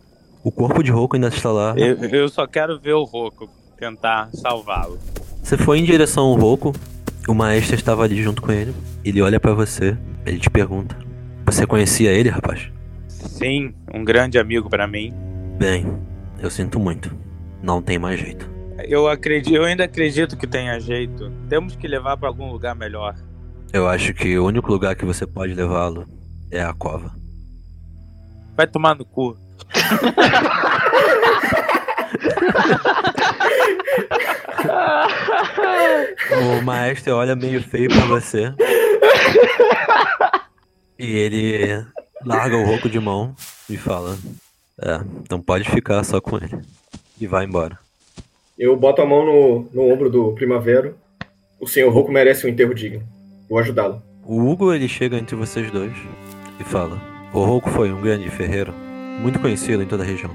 O 0.43 0.51
corpo 0.51 0.81
de 0.81 0.91
Roku 0.91 1.15
ainda 1.15 1.27
está 1.27 1.51
lá. 1.51 1.75
Eu, 1.77 2.03
eu 2.09 2.29
só 2.29 2.47
quero 2.47 2.79
ver 2.79 2.93
o 2.93 3.03
Roku 3.03 3.47
tentar 3.77 4.29
salvá-lo. 4.33 4.97
Você 5.43 5.55
foi 5.55 5.77
em 5.77 5.83
direção 5.83 6.25
ao 6.25 6.35
Roku. 6.35 6.73
O 7.27 7.33
maestro 7.33 7.75
estava 7.75 8.03
ali 8.03 8.21
junto 8.21 8.41
com 8.41 8.51
ele. 8.51 8.73
Ele 9.03 9.21
olha 9.21 9.39
pra 9.39 9.53
você. 9.53 9.97
Ele 10.25 10.39
te 10.39 10.49
pergunta: 10.49 10.97
Você 11.45 11.65
conhecia 11.65 12.11
ele, 12.11 12.29
rapaz? 12.29 12.69
Sim, 13.07 13.73
um 13.93 14.03
grande 14.03 14.37
amigo 14.37 14.69
pra 14.69 14.87
mim. 14.87 15.13
Bem, 15.57 15.85
eu 16.39 16.49
sinto 16.49 16.79
muito. 16.79 17.15
Não 17.61 17.81
tem 17.81 17.97
mais 17.97 18.19
jeito. 18.19 18.51
Eu 18.85 19.07
acredito, 19.07 19.55
eu 19.55 19.63
ainda 19.63 19.85
acredito 19.85 20.35
que 20.35 20.45
tenha 20.45 20.79
jeito. 20.79 21.31
Temos 21.47 21.75
que 21.75 21.87
levar 21.87 22.17
pra 22.17 22.27
algum 22.27 22.51
lugar 22.51 22.75
melhor. 22.75 23.15
Eu 23.71 23.87
acho 23.87 24.13
que 24.13 24.37
o 24.37 24.45
único 24.45 24.71
lugar 24.71 24.95
que 24.95 25.05
você 25.05 25.25
pode 25.25 25.53
levá-lo 25.53 26.05
é 26.51 26.61
a 26.61 26.73
cova. 26.73 27.11
Vai 28.55 28.67
tomar 28.67 28.95
no 28.95 29.05
cu. 29.05 29.37
O 36.31 36.61
maestro 36.63 37.15
olha 37.15 37.35
meio 37.35 37.61
feio 37.61 37.89
pra 37.89 38.05
você. 38.05 38.53
E 40.97 41.05
ele 41.05 41.85
larga 42.25 42.55
o 42.55 42.65
roco 42.65 42.89
de 42.89 42.99
mão 42.99 43.35
e 43.69 43.77
fala: 43.77 44.17
É, 44.81 45.01
então 45.21 45.41
pode 45.41 45.69
ficar 45.69 46.03
só 46.03 46.21
com 46.21 46.37
ele. 46.37 46.59
E 47.19 47.27
vai 47.27 47.45
embora. 47.45 47.77
Eu 48.57 48.75
boto 48.75 49.01
a 49.01 49.05
mão 49.05 49.25
no, 49.25 49.69
no 49.73 49.91
ombro 49.91 50.09
do 50.09 50.33
Primavera. 50.33 50.93
O 51.59 51.67
senhor 51.67 51.91
Roku 51.91 52.11
merece 52.11 52.45
um 52.45 52.49
enterro 52.49 52.73
digno. 52.73 53.03
Vou 53.49 53.59
ajudá-lo. 53.59 54.01
O 54.25 54.49
Hugo 54.49 54.73
ele 54.73 54.87
chega 54.87 55.17
entre 55.17 55.35
vocês 55.35 55.69
dois 55.71 55.93
e 56.59 56.63
fala: 56.63 57.01
O 57.33 57.43
Roku 57.43 57.69
foi 57.69 57.91
um 57.91 58.01
grande 58.01 58.29
ferreiro, 58.29 58.73
muito 59.19 59.39
conhecido 59.39 59.83
em 59.83 59.87
toda 59.87 60.03
a 60.03 60.05
região. 60.05 60.31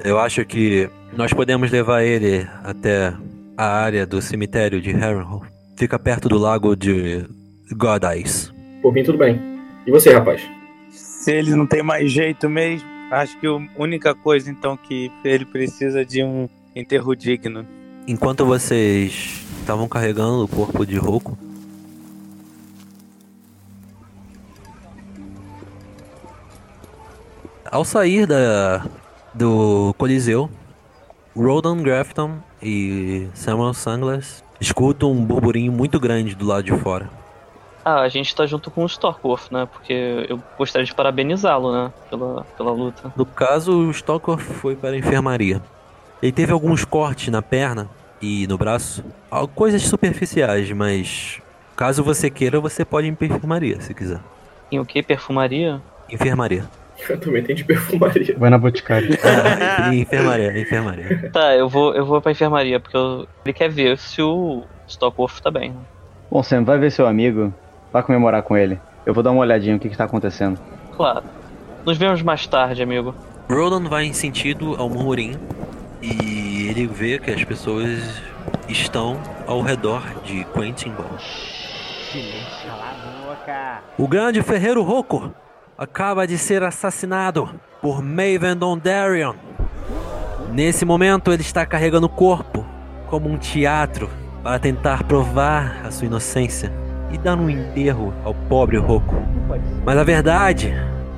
Eu 0.00 0.18
acho 0.18 0.44
que 0.44 0.88
nós 1.16 1.32
podemos 1.32 1.70
levar 1.70 2.02
ele 2.02 2.46
até 2.64 3.12
a 3.56 3.66
área 3.66 4.06
do 4.06 4.20
cemitério 4.20 4.80
de 4.80 4.90
Harrenhal. 4.92 5.42
Fica 5.76 5.98
perto 5.98 6.28
do 6.28 6.38
lago 6.38 6.74
de 6.74 7.24
God 7.72 8.02
Eyes. 8.04 8.52
Por 8.80 8.92
mim, 8.92 9.02
tudo 9.02 9.18
bem. 9.18 9.40
E 9.86 9.90
você, 9.90 10.12
rapaz? 10.12 10.42
Se 10.90 11.32
ele 11.32 11.54
não 11.54 11.66
tem 11.66 11.82
mais 11.82 12.10
jeito 12.10 12.48
mesmo, 12.48 12.88
acho 13.10 13.38
que 13.38 13.46
a 13.46 13.58
única 13.78 14.14
coisa 14.14 14.50
então 14.50 14.76
que 14.76 15.10
ele 15.24 15.44
precisa 15.44 16.04
de 16.04 16.22
um 16.22 16.48
enterro 16.74 17.14
digno. 17.14 17.66
Enquanto 18.06 18.44
vocês 18.44 19.44
estavam 19.60 19.88
carregando 19.88 20.44
o 20.44 20.48
corpo 20.48 20.84
de 20.84 20.96
Roku, 20.96 21.38
ao 27.70 27.84
sair 27.84 28.26
da, 28.26 28.84
do 29.34 29.94
Coliseu, 29.98 30.50
Rodan 31.34 31.82
Grafton 31.82 32.38
e 32.62 33.28
Samuel 33.34 33.74
Sunglass 33.74 34.44
escutam 34.60 35.12
um 35.12 35.24
burburinho 35.24 35.72
muito 35.72 35.98
grande 35.98 36.34
do 36.34 36.46
lado 36.46 36.62
de 36.62 36.72
fora. 36.72 37.10
Ah, 37.84 38.00
a 38.02 38.08
gente 38.08 38.34
tá 38.34 38.46
junto 38.46 38.70
com 38.70 38.84
o 38.84 38.86
Storkworth, 38.86 39.50
né? 39.50 39.66
Porque 39.66 40.26
eu 40.28 40.40
gostaria 40.56 40.86
de 40.86 40.94
parabenizá-lo, 40.94 41.72
né? 41.72 41.92
Pela, 42.08 42.44
pela 42.56 42.70
luta. 42.70 43.12
No 43.16 43.26
caso, 43.26 43.72
o 43.72 43.90
Stalker 43.90 44.38
foi 44.38 44.76
para 44.76 44.90
a 44.90 44.96
enfermaria. 44.96 45.60
Ele 46.22 46.30
teve 46.30 46.52
alguns 46.52 46.84
cortes 46.84 47.28
na 47.28 47.42
perna 47.42 47.88
e 48.20 48.46
no 48.46 48.56
braço, 48.56 49.04
coisas 49.56 49.82
superficiais, 49.82 50.70
mas 50.70 51.42
caso 51.74 52.04
você 52.04 52.30
queira, 52.30 52.60
você 52.60 52.84
pode 52.84 53.08
ir 53.08 53.16
para 53.16 53.26
a 53.26 53.30
enfermaria, 53.30 53.80
se 53.80 53.92
quiser. 53.92 54.20
Em 54.70 54.78
o 54.78 54.86
que? 54.86 55.02
Perfumaria? 55.02 55.82
Enfermaria. 56.08 56.64
Eu 57.08 57.18
também 57.18 57.42
tenho 57.42 57.56
de 57.56 57.64
perfumaria. 57.64 58.34
Vai 58.38 58.50
na 58.50 58.58
Boticário. 58.58 59.08
Ah, 59.24 59.94
enfermaria, 59.94 60.58
enfermaria. 60.58 61.30
Tá, 61.32 61.54
eu 61.56 61.68
vou, 61.68 61.94
eu 61.94 62.04
vou 62.06 62.20
pra 62.20 62.32
enfermaria, 62.32 62.78
porque 62.78 62.96
eu- 62.96 63.26
ele 63.44 63.52
quer 63.52 63.68
ver 63.70 63.98
se 63.98 64.20
o 64.22 64.62
Storkworth 64.86 65.40
tá 65.40 65.50
bem. 65.50 65.70
né? 65.70 65.76
Bom, 66.30 66.42
Sam, 66.42 66.64
vai 66.64 66.78
ver 66.78 66.90
seu 66.92 67.06
amigo. 67.06 67.52
Vai 67.92 68.02
comemorar 68.02 68.42
com 68.42 68.56
ele. 68.56 68.78
Eu 69.04 69.12
vou 69.12 69.22
dar 69.22 69.30
uma 69.32 69.40
olhadinha 69.40 69.74
no 69.74 69.80
que, 69.80 69.88
que 69.88 69.96
tá 69.96 70.04
acontecendo. 70.04 70.58
Claro. 70.96 71.24
Nos 71.84 71.98
vemos 71.98 72.22
mais 72.22 72.46
tarde, 72.46 72.82
amigo. 72.82 73.14
Roland 73.50 73.88
vai 73.88 74.04
em 74.04 74.12
sentido 74.12 74.76
ao 74.78 74.88
murmurinho 74.88 75.38
e 76.00 76.68
ele 76.68 76.86
vê 76.86 77.18
que 77.18 77.30
as 77.30 77.42
pessoas 77.44 78.22
estão 78.68 79.18
ao 79.46 79.60
redor 79.60 80.02
de 80.24 80.44
Quentin 80.54 80.90
Ball. 80.90 81.18
O 83.98 84.06
grande 84.08 84.42
ferreiro 84.42 84.82
Rocco 84.82 85.32
acaba 85.76 86.26
de 86.26 86.38
ser 86.38 86.62
assassinado 86.62 87.48
por 87.80 88.02
Maven 88.02 88.56
Dondarion. 88.56 89.34
Nesse 90.52 90.84
momento 90.84 91.32
ele 91.32 91.42
está 91.42 91.64
carregando 91.64 92.06
o 92.06 92.10
corpo 92.10 92.64
como 93.08 93.28
um 93.28 93.38
teatro 93.38 94.08
para 94.42 94.58
tentar 94.58 95.04
provar 95.04 95.82
a 95.84 95.90
sua 95.90 96.06
inocência 96.06 96.72
e 97.10 97.18
dar 97.18 97.36
um 97.36 97.48
enterro 97.48 98.12
ao 98.24 98.34
pobre 98.34 98.76
Rocco. 98.76 99.14
Mas 99.84 99.98
a 99.98 100.04
verdade 100.04 100.72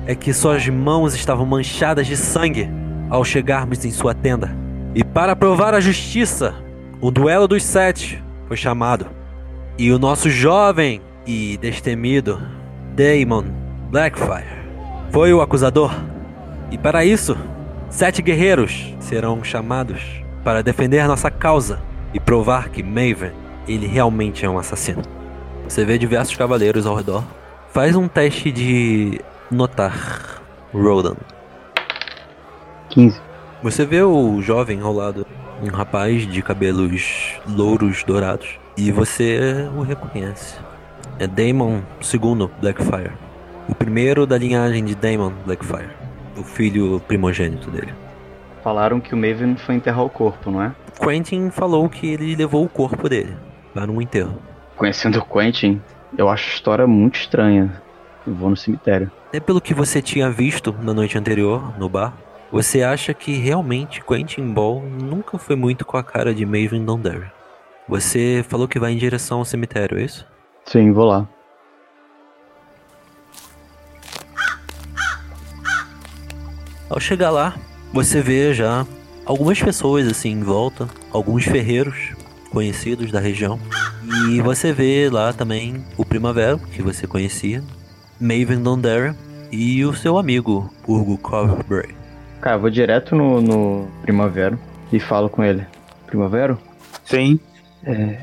é 0.05 0.15
que 0.15 0.33
suas 0.33 0.67
mãos 0.67 1.13
estavam 1.15 1.45
manchadas 1.45 2.07
de 2.07 2.15
sangue 2.15 2.69
ao 3.09 3.23
chegarmos 3.23 3.83
em 3.85 3.91
sua 3.91 4.13
tenda. 4.13 4.55
E 4.93 5.03
para 5.03 5.35
provar 5.35 5.73
a 5.73 5.79
justiça, 5.79 6.55
o 7.01 7.11
duelo 7.11 7.47
dos 7.47 7.63
sete 7.63 8.23
foi 8.47 8.55
chamado. 8.55 9.07
E 9.77 9.91
o 9.91 9.99
nosso 9.99 10.29
jovem 10.29 11.01
e 11.25 11.57
destemido 11.57 12.41
Damon 12.95 13.64
Blackfire 13.95 14.43
foi 15.09 15.33
o 15.33 15.39
acusador. 15.39 15.89
E 16.69 16.77
para 16.77 17.05
isso, 17.05 17.37
sete 17.89 18.21
guerreiros 18.21 18.93
serão 18.99 19.41
chamados 19.41 20.21
para 20.43 20.61
defender 20.61 21.07
nossa 21.07 21.31
causa 21.31 21.79
e 22.13 22.19
provar 22.19 22.67
que 22.67 22.83
Maven, 22.83 23.31
ele 23.65 23.87
realmente 23.87 24.45
é 24.45 24.49
um 24.49 24.59
assassino. 24.59 25.01
Você 25.65 25.85
vê 25.85 25.97
diversos 25.97 26.35
cavaleiros 26.35 26.85
ao 26.85 26.93
redor. 26.93 27.23
Faz 27.71 27.95
um 27.95 28.05
teste 28.05 28.51
de 28.51 29.21
notar, 29.49 30.41
Rodan. 30.73 31.15
15. 32.89 33.21
Você 33.63 33.85
vê 33.85 34.01
o 34.01 34.41
jovem 34.41 34.81
ao 34.81 34.91
lado, 34.91 35.25
um 35.63 35.69
rapaz 35.69 36.27
de 36.27 36.41
cabelos 36.41 37.39
louros 37.47 38.03
dourados, 38.03 38.59
e 38.75 38.91
você 38.91 39.69
o 39.73 39.83
reconhece. 39.83 40.57
É 41.17 41.25
Damon 41.25 41.79
II 42.13 42.49
Blackfire, 42.59 43.13
o 43.67 43.75
primeiro 43.75 44.25
da 44.25 44.37
linhagem 44.37 44.83
de 44.83 44.95
Damon 44.95 45.31
Blackfire, 45.45 45.89
o 46.37 46.43
filho 46.43 46.99
primogênito 47.07 47.69
dele. 47.71 47.93
Falaram 48.63 48.99
que 48.99 49.13
o 49.13 49.17
Maven 49.17 49.55
foi 49.57 49.75
enterrar 49.75 50.03
o 50.03 50.09
corpo, 50.09 50.49
não 50.49 50.61
é? 50.61 50.73
Quentin 50.99 51.49
falou 51.49 51.87
que 51.89 52.07
ele 52.07 52.35
levou 52.35 52.63
o 52.63 52.69
corpo 52.69 53.07
dele 53.09 53.35
para 53.73 53.91
um 53.91 54.01
enterro. 54.01 54.37
Conhecendo 54.75 55.19
o 55.19 55.25
Quentin, 55.25 55.81
eu 56.17 56.29
acho 56.29 56.49
a 56.49 56.53
história 56.53 56.87
muito 56.87 57.15
estranha. 57.19 57.81
e 58.25 58.31
vou 58.31 58.49
no 58.49 58.57
cemitério. 58.57 59.11
Até 59.27 59.39
pelo 59.39 59.61
que 59.61 59.73
você 59.73 60.01
tinha 60.01 60.29
visto 60.29 60.73
na 60.81 60.93
noite 60.93 61.17
anterior, 61.17 61.77
no 61.77 61.87
bar, 61.87 62.13
você 62.51 62.81
acha 62.83 63.13
que 63.13 63.33
realmente 63.33 64.03
Quentin 64.03 64.51
Ball 64.51 64.81
nunca 64.81 65.37
foi 65.37 65.55
muito 65.55 65.85
com 65.85 65.97
a 65.97 66.03
cara 66.03 66.33
de 66.33 66.45
Maven 66.45 66.83
Dondarrion. 66.85 67.27
Você 67.87 68.43
falou 68.47 68.67
que 68.67 68.79
vai 68.79 68.93
em 68.93 68.97
direção 68.97 69.39
ao 69.39 69.45
cemitério, 69.45 69.99
é 69.99 70.03
isso? 70.03 70.25
Sim, 70.65 70.91
vou 70.91 71.05
lá. 71.05 71.27
Ao 76.89 76.99
chegar 76.99 77.31
lá, 77.31 77.55
você 77.91 78.21
vê 78.21 78.53
já 78.53 78.85
algumas 79.25 79.59
pessoas 79.61 80.07
assim 80.07 80.31
em 80.31 80.43
volta, 80.43 80.87
alguns 81.11 81.43
ferreiros 81.43 82.13
conhecidos 82.51 83.11
da 83.11 83.19
região. 83.19 83.59
E 84.29 84.39
você 84.39 84.71
vê 84.71 85.09
lá 85.09 85.33
também 85.33 85.83
o 85.97 86.05
Primavera, 86.05 86.57
que 86.71 86.83
você 86.83 87.07
conhecia, 87.07 87.63
Maven 88.19 88.61
Dondarrion 88.61 89.15
e 89.51 89.83
o 89.83 89.93
seu 89.93 90.17
amigo, 90.17 90.71
Urgo 90.87 91.17
Coverbury. 91.17 91.95
Cara, 92.39 92.57
eu 92.57 92.61
vou 92.61 92.69
direto 92.69 93.15
no, 93.15 93.41
no 93.41 93.87
Primavera 94.03 94.57
e 94.93 94.99
falo 94.99 95.27
com 95.27 95.43
ele. 95.43 95.65
Primavera? 96.05 96.55
Sim. 97.03 97.39
É, 97.83 98.19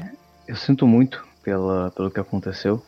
eu 0.46 0.55
sinto 0.55 0.87
muito 0.87 1.25
pela, 1.42 1.90
pelo 1.90 2.11
que 2.11 2.20
aconteceu. 2.20 2.81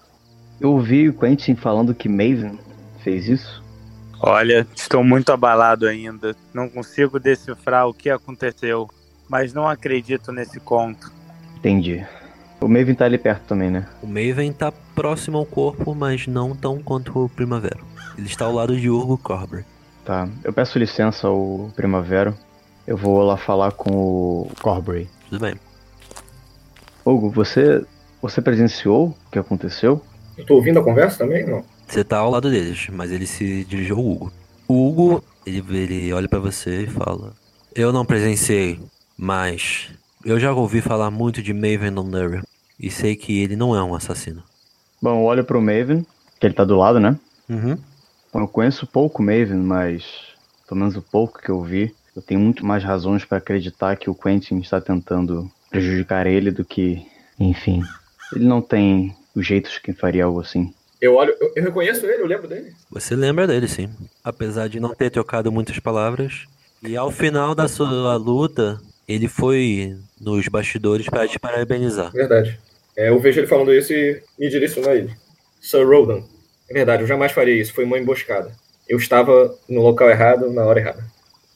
Eu 0.61 0.71
ouvi 0.71 1.09
o 1.09 1.15
Quentin 1.15 1.57
falando 1.57 1.95
que 1.95 2.09
Maven 2.09 2.59
fez 3.03 3.29
isso. 3.29 3.64
Olha, 4.21 4.67
estou 4.75 5.03
muito 5.05 5.31
abalado 5.33 5.87
ainda. 5.87 6.35
Não 6.53 6.69
consigo 6.69 7.19
decifrar 7.19 7.89
o 7.89 7.95
que 7.95 8.11
aconteceu, 8.11 8.89
mas 9.29 9.53
não 9.53 9.69
acredito 9.69 10.33
nesse 10.33 10.61
conto. 10.61 11.13
Entendi. 11.57 12.05
O 12.61 12.69
Maven 12.69 12.95
tá 12.95 13.05
ali 13.05 13.19
perto 13.19 13.43
também, 13.49 13.71
né? 13.71 13.87
O 14.03 14.07
Maven 14.07 14.53
tá 14.53 14.73
próximo 14.95 15.39
ao 15.39 15.45
corpo, 15.45 15.95
mas 15.95 16.27
não 16.27 16.55
tão 16.55 16.81
quanto 16.83 17.25
o 17.25 17.29
Primavera. 17.29 17.81
Ele 18.17 18.27
está 18.27 18.45
ao 18.45 18.53
lado 18.53 18.79
de 18.79 18.89
Urgo 18.89 19.19
Corber. 19.19 19.65
Tá. 20.05 20.29
Eu 20.43 20.53
peço 20.53 20.79
licença 20.79 21.29
ao 21.29 21.71
Primavera. 21.75 22.35
Eu 22.87 22.97
vou 22.97 23.23
lá 23.23 23.37
falar 23.37 23.73
com 23.73 23.91
o 23.91 24.51
Corbury. 24.63 25.09
Tudo 25.29 25.41
bem. 25.41 25.55
Hugo, 27.05 27.31
você, 27.31 27.85
você 28.23 28.41
presenciou 28.41 29.09
o 29.09 29.31
que 29.31 29.39
aconteceu? 29.39 30.01
Eu 30.37 30.45
tô 30.47 30.55
ouvindo 30.55 30.79
a 30.79 30.83
conversa 30.83 31.19
também? 31.19 31.47
Não. 31.47 31.65
Você 31.87 32.03
tá 32.03 32.19
ao 32.19 32.31
lado 32.31 32.51
deles, 32.51 32.89
mas 32.93 33.11
ele 33.11 33.27
se 33.27 33.65
dirigiu 33.65 33.97
ao 33.97 34.05
Hugo. 34.05 34.33
O 34.67 34.89
Hugo, 34.89 35.25
ele, 35.47 35.63
ele 35.77 36.13
olha 36.13 36.29
pra 36.29 36.39
você 36.39 36.83
e 36.83 36.87
fala: 36.87 37.33
Eu 37.75 37.93
não 37.93 38.05
presenciei, 38.05 38.81
mas 39.17 39.91
eu 40.25 40.41
já 40.41 40.53
ouvi 40.53 40.81
falar 40.81 41.11
muito 41.11 41.43
de 41.43 41.53
Maven 41.53 41.93
Dondarrion 41.93 42.43
e 42.81 42.91
sei 42.91 43.15
que 43.15 43.41
ele 43.41 43.57
não 43.57 43.77
é 43.77 43.83
um 43.83 43.95
assassino. 43.95 44.43
Bom, 45.01 45.21
eu 45.21 45.25
olho 45.25 45.45
pro 45.45 45.61
Maven, 45.61 46.05
que 46.41 46.47
ele 46.47 46.55
tá 46.55 46.65
do 46.65 46.77
lado, 46.77 46.99
né? 46.99 47.19
Uhum. 47.49 47.77
Bom, 48.33 48.41
eu 48.41 48.49
conheço 48.49 48.87
pouco 48.87 49.23
Maven, 49.23 49.59
mas 49.59 50.05
pelo 50.67 50.81
menos 50.81 50.97
o 50.97 51.03
pouco 51.03 51.41
que 51.41 51.51
eu 51.51 51.63
vi, 51.63 51.95
eu 52.17 52.23
tenho 52.23 52.41
muito 52.41 52.65
mais 52.65 52.83
razões 52.83 53.25
para 53.25 53.39
acreditar 53.39 53.97
que 53.97 54.09
o 54.09 54.15
Quentin 54.15 54.59
está 54.59 54.81
tentando 54.81 55.51
prejudicar 55.71 56.27
ele 56.27 56.51
do 56.51 56.65
que, 56.65 57.07
enfim, 57.39 57.83
ele 58.35 58.45
não 58.45 58.63
tem 58.63 59.15
os 59.35 59.47
jeitos 59.47 59.79
que 59.79 59.93
faria 59.93 60.25
algo 60.25 60.41
assim. 60.41 60.73
Eu 61.01 61.15
olho, 61.15 61.37
eu, 61.41 61.53
eu 61.57 61.63
reconheço 61.65 62.07
ele, 62.07 62.23
eu 62.23 62.27
lembro 62.27 62.49
dele. 62.49 62.73
Você 62.91 63.15
lembra 63.15 63.47
dele, 63.47 63.69
sim. 63.69 63.91
Apesar 64.23 64.69
de 64.69 64.81
não 64.81 64.95
ter 64.95 65.11
trocado 65.11 65.53
muitas 65.53 65.79
palavras. 65.79 66.47
E 66.83 66.97
ao 66.97 67.11
final 67.11 67.55
da 67.55 67.67
sua 67.69 68.17
luta, 68.17 68.81
ele 69.09 69.29
foi 69.29 69.97
nos 70.21 70.49
bastidores 70.49 71.09
para 71.09 71.29
te 71.29 71.39
parabenizar. 71.39 72.11
Verdade. 72.13 72.59
É, 72.97 73.09
eu 73.09 73.19
vejo 73.19 73.41
ele 73.41 73.47
falando 73.47 73.73
isso 73.73 73.93
e 73.93 74.23
me 74.39 74.49
direciono 74.49 74.89
a 74.89 74.95
ele. 74.95 75.15
Sir 75.61 75.87
Rodan. 75.87 76.23
É 76.69 76.75
verdade, 76.75 77.03
eu 77.03 77.07
jamais 77.07 77.33
faria 77.33 77.61
isso. 77.61 77.75
Foi 77.75 77.85
uma 77.85 77.99
emboscada. 77.99 78.53
Eu 78.89 78.99
estava 78.99 79.55
no 79.69 79.83
local 79.83 80.11
errado, 80.11 80.51
na 80.53 80.65
hora 80.65 80.81
errada. 80.81 81.05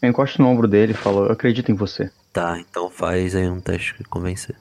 Eu 0.00 0.08
encosto 0.08 0.40
no 0.40 0.48
ombro 0.48 0.66
dele 0.66 0.92
e 0.92 0.96
falo, 0.96 1.26
eu 1.26 1.32
acredito 1.32 1.70
em 1.70 1.74
você. 1.74 2.10
Tá, 2.32 2.58
então 2.58 2.88
faz 2.88 3.34
aí 3.34 3.48
um 3.48 3.60
teste 3.60 3.94
de 3.98 4.04
convencer. 4.04 4.56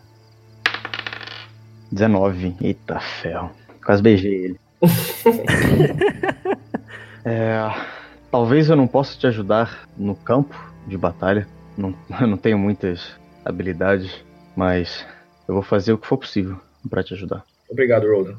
19. 1.91 2.55
Eita 2.61 2.99
ferro. 2.99 3.51
Quase 3.85 4.01
beijei 4.01 4.45
ele. 4.45 4.59
é, 7.25 7.59
talvez 8.31 8.69
eu 8.69 8.75
não 8.75 8.87
possa 8.87 9.17
te 9.17 9.27
ajudar 9.27 9.87
no 9.97 10.15
campo 10.15 10.55
de 10.87 10.97
batalha. 10.97 11.47
Não, 11.77 11.93
eu 12.21 12.27
não 12.27 12.37
tenho 12.37 12.57
muitas 12.57 13.15
habilidades, 13.43 14.23
mas 14.55 15.05
eu 15.47 15.53
vou 15.53 15.63
fazer 15.63 15.93
o 15.93 15.97
que 15.97 16.07
for 16.07 16.17
possível 16.17 16.59
para 16.89 17.03
te 17.03 17.13
ajudar. 17.13 17.43
Obrigado, 17.69 18.07
Rodan. 18.09 18.35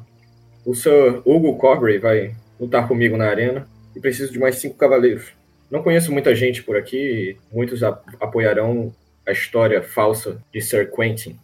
O 0.65 0.73
Sir 0.73 1.21
Hugo 1.25 1.57
Corbray 1.57 1.99
vai 1.99 2.35
lutar 2.59 2.87
comigo 2.87 3.15
na 3.15 3.29
arena 3.29 3.67
e 3.95 3.99
preciso 3.99 4.31
de 4.31 4.39
mais 4.39 4.55
cinco 4.55 4.75
cavaleiros. 4.75 5.31
Não 5.71 5.83
conheço 5.83 6.11
muita 6.11 6.33
gente 6.35 6.63
por 6.63 6.75
aqui 6.75 7.37
muitos 7.51 7.83
ap- 7.83 8.03
apoiarão 8.19 8.93
a 9.25 9.31
história 9.31 9.81
falsa 9.83 10.41
de 10.51 10.61
Sir 10.61 10.91
Quentin. 10.91 11.39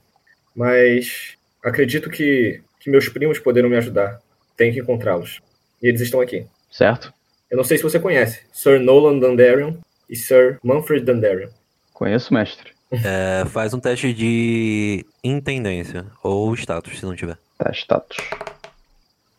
Mas 0.56 1.38
acredito 1.64 2.10
que, 2.10 2.62
que 2.80 2.90
meus 2.90 3.08
primos 3.08 3.38
poderão 3.40 3.70
me 3.70 3.78
ajudar. 3.78 4.20
Tenho 4.58 4.74
que 4.74 4.80
encontrá-los. 4.80 5.42
E 5.82 5.88
eles 5.88 6.02
estão 6.02 6.22
aqui. 6.22 6.46
Certo? 6.72 7.14
Eu 7.50 7.58
não 7.58 7.64
sei 7.64 7.78
se 7.78 7.84
você 7.84 8.00
conhece. 8.00 8.42
Sir 8.52 8.80
Nolan 8.80 9.20
Dandarion 9.20 9.76
e 10.10 10.16
Sir 10.16 10.60
Manfred 10.64 11.06
Dandarion. 11.06 11.50
Conheço, 11.94 12.34
mestre. 12.34 12.72
É, 12.92 13.46
faz 13.46 13.74
um 13.74 13.80
teste 13.80 14.14
de 14.14 15.06
intendência 15.24 16.06
ou 16.24 16.54
status, 16.54 17.00
se 17.00 17.06
não 17.06 17.16
tiver. 17.16 17.38
Tá, 17.58 17.72
status. 17.72 18.18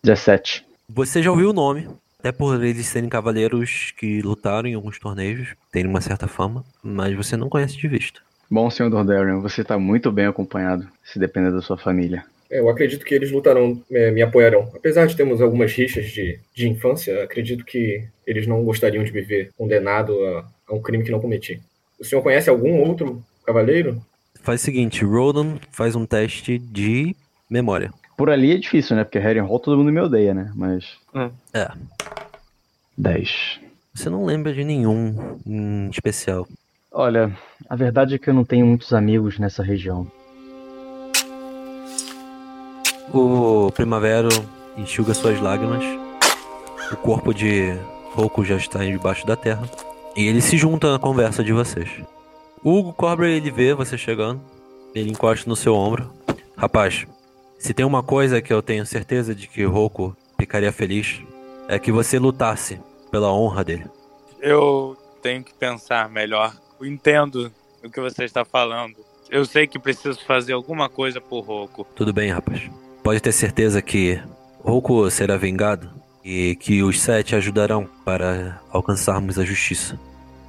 17. 0.03 0.65
Você 0.89 1.23
já 1.23 1.31
ouviu 1.31 1.51
o 1.51 1.53
nome, 1.53 1.89
até 2.19 2.33
por 2.33 2.63
eles 2.63 2.87
serem 2.87 3.09
cavaleiros 3.09 3.93
que 3.97 4.23
lutaram 4.23 4.69
em 4.69 4.75
alguns 4.75 4.99
torneios, 4.99 5.55
terem 5.71 5.91
uma 5.91 6.01
certa 6.01 6.27
fama, 6.27 6.65
mas 6.83 7.15
você 7.17 7.37
não 7.37 7.49
conhece 7.49 7.77
de 7.77 7.89
vista. 7.89 8.21
Bom, 8.49 8.71
senhor 8.71 8.89
Dordarion, 8.91 9.41
você 9.41 9.65
tá 9.65 9.79
muito 9.79 10.13
bem 10.13 10.27
acompanhado, 10.27 10.89
se 11.05 11.19
depender 11.19 11.51
da 11.51 11.61
sua 11.61 11.77
família. 11.77 12.25
É, 12.51 12.61
Eu 12.61 12.69
acredito 12.69 13.05
que 13.05 13.15
eles 13.15 13.31
lutarão, 13.31 13.83
é, 13.91 14.11
me 14.11 14.23
apoiarão. 14.23 14.71
Apesar 14.75 15.07
de 15.07 15.17
termos 15.17 15.41
algumas 15.41 15.73
rixas 15.73 16.07
de, 16.07 16.39
de 16.55 16.69
infância, 16.69 17.23
acredito 17.23 17.65
que 17.65 18.05
eles 18.27 18.47
não 18.47 18.65
gostariam 18.65 19.05
de 19.05 19.13
me 19.13 19.21
ver 19.21 19.51
condenado 19.57 20.13
a, 20.25 20.49
a 20.69 20.75
um 20.75 20.81
crime 20.81 21.05
que 21.05 21.11
não 21.11 21.21
cometi. 21.21 21.61
O 21.99 22.05
senhor 22.05 22.23
conhece 22.23 22.51
algum 22.51 22.81
outro 22.81 23.23
cavaleiro? 23.45 24.03
Faz 24.43 24.61
o 24.61 24.65
seguinte, 24.65 25.05
Rodan 25.05 25.57
faz 25.71 25.97
um 25.97 26.07
teste 26.07 26.59
de 26.59 27.17
memória. 27.51 27.93
Por 28.17 28.31
ali 28.31 28.53
é 28.53 28.57
difícil, 28.57 28.97
né? 28.97 29.05
Porque 29.05 29.19
Harry 29.19 29.41
Hall 29.41 29.61
todo 29.61 29.77
mundo 29.77 29.93
me 29.93 30.01
odeia, 30.01 30.33
né? 30.33 30.53
Mas. 30.55 30.97
É. 31.53 31.69
10. 32.97 33.61
Você 33.95 34.09
não 34.09 34.25
lembra 34.25 34.53
de 34.53 34.65
nenhum 34.65 35.39
em 35.47 35.89
especial. 35.91 36.47
Olha, 36.91 37.37
a 37.69 37.77
verdade 37.77 38.15
é 38.15 38.19
que 38.19 38.31
eu 38.31 38.35
não 38.35 38.45
tenho 38.45 38.67
muitos 38.67 38.93
amigos 38.93 39.39
nessa 39.39 39.63
região. 39.63 40.11
O 43.13 43.71
Primavero 43.73 44.29
enxuga 44.77 45.15
suas 45.15 45.41
lágrimas. 45.41 45.85
O 46.93 46.97
corpo 46.97 47.33
de 47.33 47.73
Roku 48.13 48.45
já 48.45 48.57
está 48.57 48.85
embaixo 48.85 49.27
da 49.27 49.37
terra. 49.37 49.69
E 50.17 50.27
ele 50.27 50.41
se 50.41 50.57
junta 50.57 50.91
na 50.91 50.99
conversa 50.99 51.45
de 51.45 51.53
vocês. 51.53 51.89
O 52.63 52.79
Hugo 52.79 52.93
Cobra, 52.93 53.29
ele 53.29 53.51
vê 53.51 53.75
você 53.75 53.97
chegando. 53.97 54.41
Ele 54.95 55.11
encosta 55.11 55.49
no 55.49 55.55
seu 55.55 55.75
ombro. 55.75 56.11
Rapaz, 56.57 57.07
se 57.59 57.75
tem 57.75 57.85
uma 57.85 58.03
coisa 58.03 58.41
que 58.41 58.53
eu 58.53 58.63
tenho 58.63 58.85
certeza 58.87 59.35
de 59.35 59.47
que 59.47 59.65
Roku 59.65 60.17
ficaria 60.39 60.73
feliz, 60.73 61.21
é 61.69 61.79
que 61.79 61.93
você 61.93 62.19
lutasse 62.19 62.81
pela 63.11 63.33
honra 63.33 63.63
dele. 63.63 63.87
Eu 64.41 64.97
tenho 65.23 65.45
que 65.45 65.55
pensar 65.55 66.09
melhor. 66.09 66.55
Eu 66.81 66.87
entendo 66.87 67.53
o 67.85 67.91
que 67.91 68.01
você 68.01 68.25
está 68.25 68.45
falando. 68.45 68.97
Eu 69.31 69.45
sei 69.45 69.67
que 69.67 69.79
preciso 69.79 70.25
fazer 70.25 70.53
alguma 70.53 70.89
coisa 70.89 71.21
por 71.21 71.41
Roku. 71.45 71.87
Tudo 71.95 72.13
bem, 72.13 72.31
rapaz. 72.31 72.71
Pode 73.07 73.21
ter 73.21 73.31
certeza 73.31 73.81
que 73.81 74.21
Roku 74.65 75.09
será 75.13 75.37
vingado 75.37 75.89
e 76.25 76.57
que 76.57 76.83
os 76.83 77.01
sete 77.01 77.37
ajudarão 77.37 77.89
para 78.05 78.61
alcançarmos 78.69 79.39
a 79.39 79.45
justiça. 79.45 79.97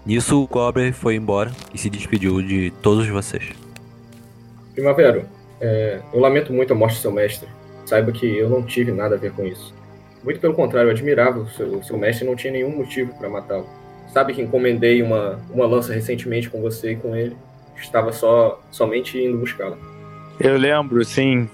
Nisso, 0.03 0.41
o 0.41 0.47
Cobre 0.47 0.91
foi 0.91 1.13
embora 1.13 1.51
e 1.71 1.77
se 1.77 1.87
despediu 1.87 2.41
de 2.41 2.73
todos 2.81 3.07
vocês. 3.09 3.51
Primavero, 4.73 5.25
é, 5.61 5.99
eu 6.11 6.19
lamento 6.19 6.51
muito 6.51 6.73
a 6.73 6.75
morte 6.75 6.95
do 6.95 7.01
seu 7.01 7.11
mestre. 7.11 7.47
Saiba 7.85 8.11
que 8.11 8.25
eu 8.25 8.49
não 8.49 8.63
tive 8.63 8.91
nada 8.91 9.13
a 9.13 9.19
ver 9.19 9.33
com 9.33 9.45
isso. 9.45 9.71
Muito 10.23 10.39
pelo 10.39 10.55
contrário, 10.55 10.87
eu 10.87 10.93
admirava 10.95 11.37
o 11.37 11.47
seu, 11.49 11.75
o 11.75 11.83
seu 11.83 11.95
mestre 11.95 12.25
e 12.25 12.27
não 12.27 12.35
tinha 12.35 12.53
nenhum 12.53 12.75
motivo 12.75 13.13
para 13.19 13.29
matá-lo. 13.29 13.69
Sabe 14.11 14.33
que 14.33 14.41
encomendei 14.41 15.03
uma, 15.03 15.39
uma 15.51 15.67
lança 15.67 15.93
recentemente 15.93 16.49
com 16.49 16.59
você 16.59 16.93
e 16.93 16.95
com 16.95 17.15
ele. 17.15 17.37
Estava 17.75 18.11
só 18.11 18.59
somente 18.71 19.15
indo 19.15 19.37
buscá-la. 19.37 19.77
Eu 20.39 20.57
lembro, 20.57 21.05
sim. 21.05 21.47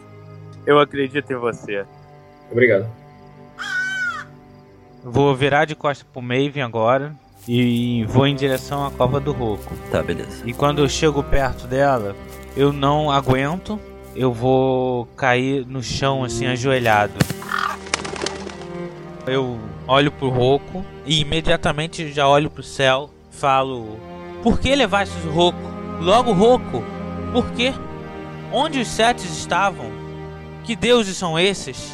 Eu 0.66 0.80
acredito 0.80 1.32
em 1.32 1.36
você. 1.36 1.86
Obrigado. 2.52 2.88
Vou 5.04 5.36
virar 5.36 5.66
de 5.66 5.76
costa 5.76 6.06
pro 6.12 6.22
Maven 6.22 6.62
agora 6.62 7.14
e 7.48 8.06
vou 8.06 8.26
em 8.26 8.36
direção 8.36 8.86
à 8.86 8.92
cova 8.92 9.20
do 9.20 9.34
Roco. 9.34 9.76
Tá, 9.92 10.02
beleza. 10.02 10.44
E 10.46 10.54
quando 10.54 10.80
eu 10.80 10.88
chego 10.88 11.22
perto 11.22 11.68
dela, 11.68 12.16
eu 12.56 12.72
não 12.72 13.12
aguento, 13.12 13.80
eu 14.16 14.32
vou 14.32 15.06
cair 15.18 15.66
no 15.66 15.84
chão 15.84 16.24
assim 16.24 16.46
ajoelhado. 16.46 17.14
Eu 19.28 19.60
olho 19.88 20.12
pro 20.12 20.30
Roku 20.30 20.86
e 21.06 21.20
imediatamente 21.20 22.12
já 22.12 22.28
olho 22.28 22.50
pro 22.50 22.64
céu, 22.64 23.10
falo: 23.32 23.98
Por 24.42 24.60
que 24.60 24.74
levaste 24.74 25.16
o 25.28 25.32
Roku? 25.32 25.74
Logo 26.00 26.32
Roku? 26.32 26.82
Por 27.34 27.52
quê? 27.52 27.74
Onde 28.52 28.80
os 28.80 28.88
setes 28.88 29.26
estavam? 29.38 30.03
Que 30.64 30.76
deuses 30.76 31.18
são 31.18 31.38
esses? 31.38 31.94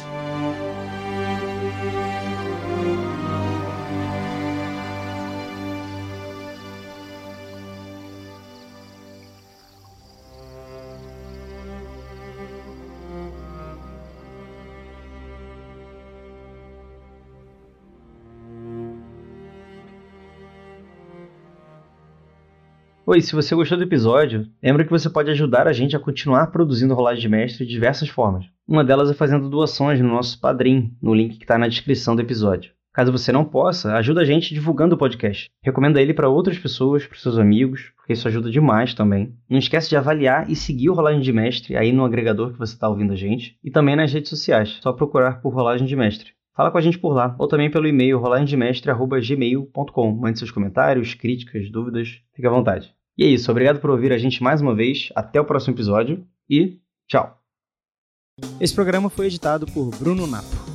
Oi, 23.12 23.20
se 23.20 23.34
você 23.34 23.56
gostou 23.56 23.76
do 23.76 23.82
episódio, 23.82 24.46
lembra 24.62 24.84
que 24.84 24.90
você 24.90 25.10
pode 25.10 25.28
ajudar 25.32 25.66
a 25.66 25.72
gente 25.72 25.96
a 25.96 25.98
continuar 25.98 26.46
produzindo 26.52 26.94
Rolagem 26.94 27.20
de 27.20 27.28
Mestre 27.28 27.66
de 27.66 27.72
diversas 27.72 28.08
formas. 28.08 28.44
Uma 28.68 28.84
delas 28.84 29.10
é 29.10 29.14
fazendo 29.14 29.50
doações 29.50 29.98
no 30.00 30.06
nosso 30.06 30.40
Padrim, 30.40 30.96
no 31.02 31.12
link 31.12 31.36
que 31.36 31.42
está 31.42 31.58
na 31.58 31.66
descrição 31.66 32.14
do 32.14 32.22
episódio. 32.22 32.70
Caso 32.94 33.10
você 33.10 33.32
não 33.32 33.44
possa, 33.44 33.96
ajuda 33.96 34.20
a 34.20 34.24
gente 34.24 34.54
divulgando 34.54 34.94
o 34.94 34.98
podcast. 34.98 35.50
Recomenda 35.60 36.00
ele 36.00 36.14
para 36.14 36.28
outras 36.28 36.56
pessoas, 36.56 37.04
para 37.04 37.18
seus 37.18 37.36
amigos, 37.36 37.90
porque 37.96 38.12
isso 38.12 38.28
ajuda 38.28 38.48
demais 38.48 38.94
também. 38.94 39.34
Não 39.48 39.58
esquece 39.58 39.88
de 39.88 39.96
avaliar 39.96 40.48
e 40.48 40.54
seguir 40.54 40.88
o 40.88 40.94
Rolagem 40.94 41.20
de 41.20 41.32
Mestre 41.32 41.76
aí 41.76 41.90
no 41.90 42.04
agregador 42.04 42.52
que 42.52 42.58
você 42.60 42.74
está 42.74 42.88
ouvindo 42.88 43.12
a 43.12 43.16
gente 43.16 43.58
e 43.64 43.72
também 43.72 43.96
nas 43.96 44.12
redes 44.12 44.30
sociais. 44.30 44.78
Só 44.80 44.92
procurar 44.92 45.40
por 45.40 45.52
Rolagem 45.52 45.88
de 45.88 45.96
Mestre. 45.96 46.30
Fala 46.54 46.70
com 46.70 46.78
a 46.78 46.80
gente 46.80 46.98
por 46.98 47.12
lá, 47.12 47.34
ou 47.40 47.48
também 47.48 47.68
pelo 47.72 47.88
e-mail 47.88 48.20
rolagemdemestre.gmail.com. 48.20 50.12
Mande 50.12 50.38
seus 50.38 50.52
comentários, 50.52 51.12
críticas, 51.14 51.68
dúvidas, 51.72 52.20
fique 52.32 52.46
à 52.46 52.50
vontade. 52.50 52.94
E 53.20 53.24
é 53.24 53.26
isso, 53.26 53.50
obrigado 53.50 53.80
por 53.80 53.90
ouvir 53.90 54.14
a 54.14 54.18
gente 54.18 54.42
mais 54.42 54.62
uma 54.62 54.74
vez. 54.74 55.10
Até 55.14 55.38
o 55.38 55.44
próximo 55.44 55.74
episódio 55.74 56.26
e 56.48 56.78
tchau. 57.06 57.38
Esse 58.58 58.74
programa 58.74 59.10
foi 59.10 59.26
editado 59.26 59.66
por 59.66 59.90
Bruno 59.90 60.26
Napo. 60.26 60.69